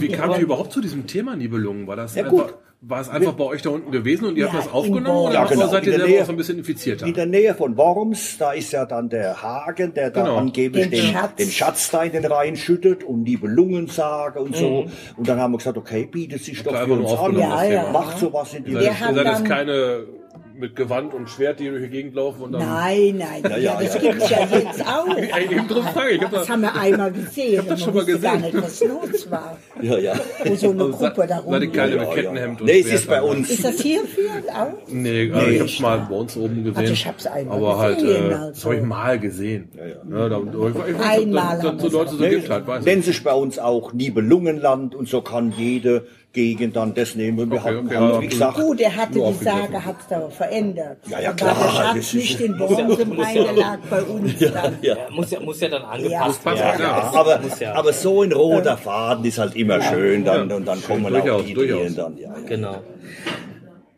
[0.00, 1.86] Wie kamt ihr überhaupt zu diesem Thema Nibelungen?
[1.86, 2.54] War das Ja, einfach, gut.
[2.80, 5.26] war es einfach bei euch da unten gewesen und ihr habt Ja, das in aufgenommen
[5.26, 6.22] oder Ja, genau, seid ihr in der selber Nähe.
[6.22, 7.06] auch so ein bisschen infizierter?
[7.06, 10.36] In der Nähe von Worms, da ist ja dann der Hagen, der da Genau.
[10.36, 11.34] angeblich Den den, Schatz.
[11.36, 14.82] den Schatz da in den Rhein schüttet und Nibelungensage und so.
[14.84, 14.90] Mhm.
[15.16, 17.32] Und dann haben wir gesagt, okay, bietet sich doch Habt für uns an.
[17.34, 17.72] das Ja, Thema.
[17.72, 17.90] ja.
[17.92, 20.04] Macht sowas in die hat ihr seid jetzt dann- keine
[20.62, 22.62] mit Gewand und Schwert, die durch die Gegend laufen und dann...
[22.66, 24.00] Nein, nein, ja, ja, das ja.
[24.00, 25.14] gibt's ja jetzt auch.
[25.16, 26.16] Ey, eben drum frage ich.
[26.18, 27.58] ich hab Das das, haben wir einmal gesehen.
[27.58, 28.54] hab das und schon mal wusste gar gesehen.
[28.54, 29.58] nicht, was los war.
[29.82, 30.14] Ja, ja.
[30.44, 31.52] Wo so eine Also Gruppe da rum.
[31.52, 32.60] keine Ja, mit ja, Kettenhemd ja.
[32.60, 33.28] und Nee, es Schwert ist bei dabei?
[33.30, 33.50] uns.
[33.50, 34.72] Ist das hierfür auch?
[34.88, 36.76] Nee, also ich hab's mal bei uns oben gesehen.
[36.76, 38.48] Also ich hab's einmal aber halt, gesehen, äh, also.
[38.50, 39.68] das habe ich mal gesehen.
[39.76, 40.28] Ja, ja.
[40.28, 40.44] da, ich,
[40.88, 42.86] ich, ich, Einmal da, haben da, so Leute so Nee, gibt halt, weiß ich.
[42.86, 47.38] nennt sich bei uns auch Nibelungenland und so kann jede Gegend dann das nehmen.
[47.38, 49.44] Und wir Okay, haben, okay, haben, ja, wie gesagt, Gut, er hatte die.
[49.44, 50.96] Sage, hat es aber verändert.
[51.08, 54.38] Ja, ja, klar, der das Schatz ist- nicht in Worms rein, der lag bei uns
[54.38, 54.78] dann.
[54.80, 54.96] ja.
[55.10, 56.54] muss ja, muss ja dann angepasst Ja.
[56.54, 56.80] werden.
[56.80, 57.74] Ja, Ja, aber, ja.
[57.74, 61.44] aber so ein roter Faden ist halt immer schön, dann, und dann kommen auch durchaus,
[61.44, 61.80] die durchaus.
[61.80, 62.16] Ideen dann.
[62.16, 62.34] Ja, ja.
[62.48, 62.76] Genau.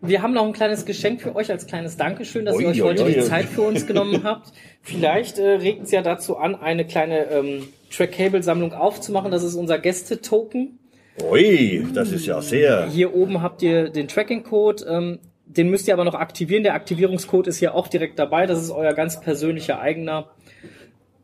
[0.00, 3.04] Wir haben noch ein kleines Geschenk für euch als kleines Dankeschön, dass ihr euch heute
[3.04, 4.52] die Zeit für uns genommen habt.
[4.82, 9.30] Vielleicht äh, regt es ja dazu an, eine kleine ähm, Track-Cable-Sammlung aufzumachen.
[9.30, 10.78] Das ist unser Gäste-Token.
[11.22, 12.86] Ui, das ist ja sehr.
[12.86, 14.84] Hier oben habt ihr den Tracking-Code.
[14.88, 16.64] Ähm, den müsst ihr aber noch aktivieren.
[16.64, 18.46] Der Aktivierungscode ist hier auch direkt dabei.
[18.46, 20.30] Das ist euer ganz persönlicher eigener.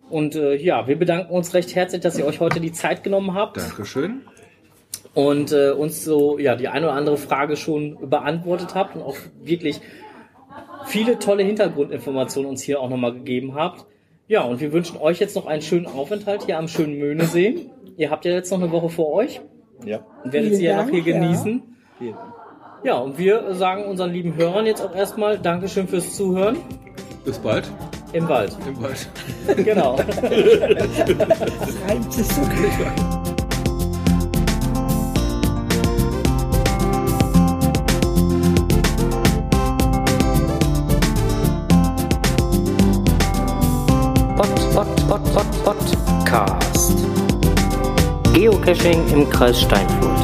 [0.09, 3.35] Und äh, ja, wir bedanken uns recht herzlich, dass ihr euch heute die Zeit genommen
[3.35, 4.23] habt Dankeschön.
[5.15, 9.17] und äh, uns so ja die eine oder andere Frage schon beantwortet habt und auch
[9.43, 9.81] wirklich
[10.87, 13.87] viele tolle Hintergrundinformationen uns hier auch nochmal gegeben habt.
[14.27, 17.71] Ja, und wir wünschen euch jetzt noch einen schönen Aufenthalt hier am schönen Möhnesee.
[17.97, 19.41] Ihr habt ja jetzt noch eine Woche vor euch
[19.85, 19.99] Ja.
[20.25, 21.21] und werdet Vielen sie ja noch Dank, hier ja.
[21.21, 21.63] genießen.
[22.83, 26.57] Ja, und wir sagen unseren lieben Hörern jetzt auch erstmal Dankeschön fürs Zuhören
[27.25, 27.71] Bis bald
[28.13, 28.57] im Wald.
[28.67, 29.09] im Wald.
[29.65, 29.95] Genau.
[31.87, 32.43] Reimt es so
[48.61, 50.20] Geocaching im Kreis Steinfurt.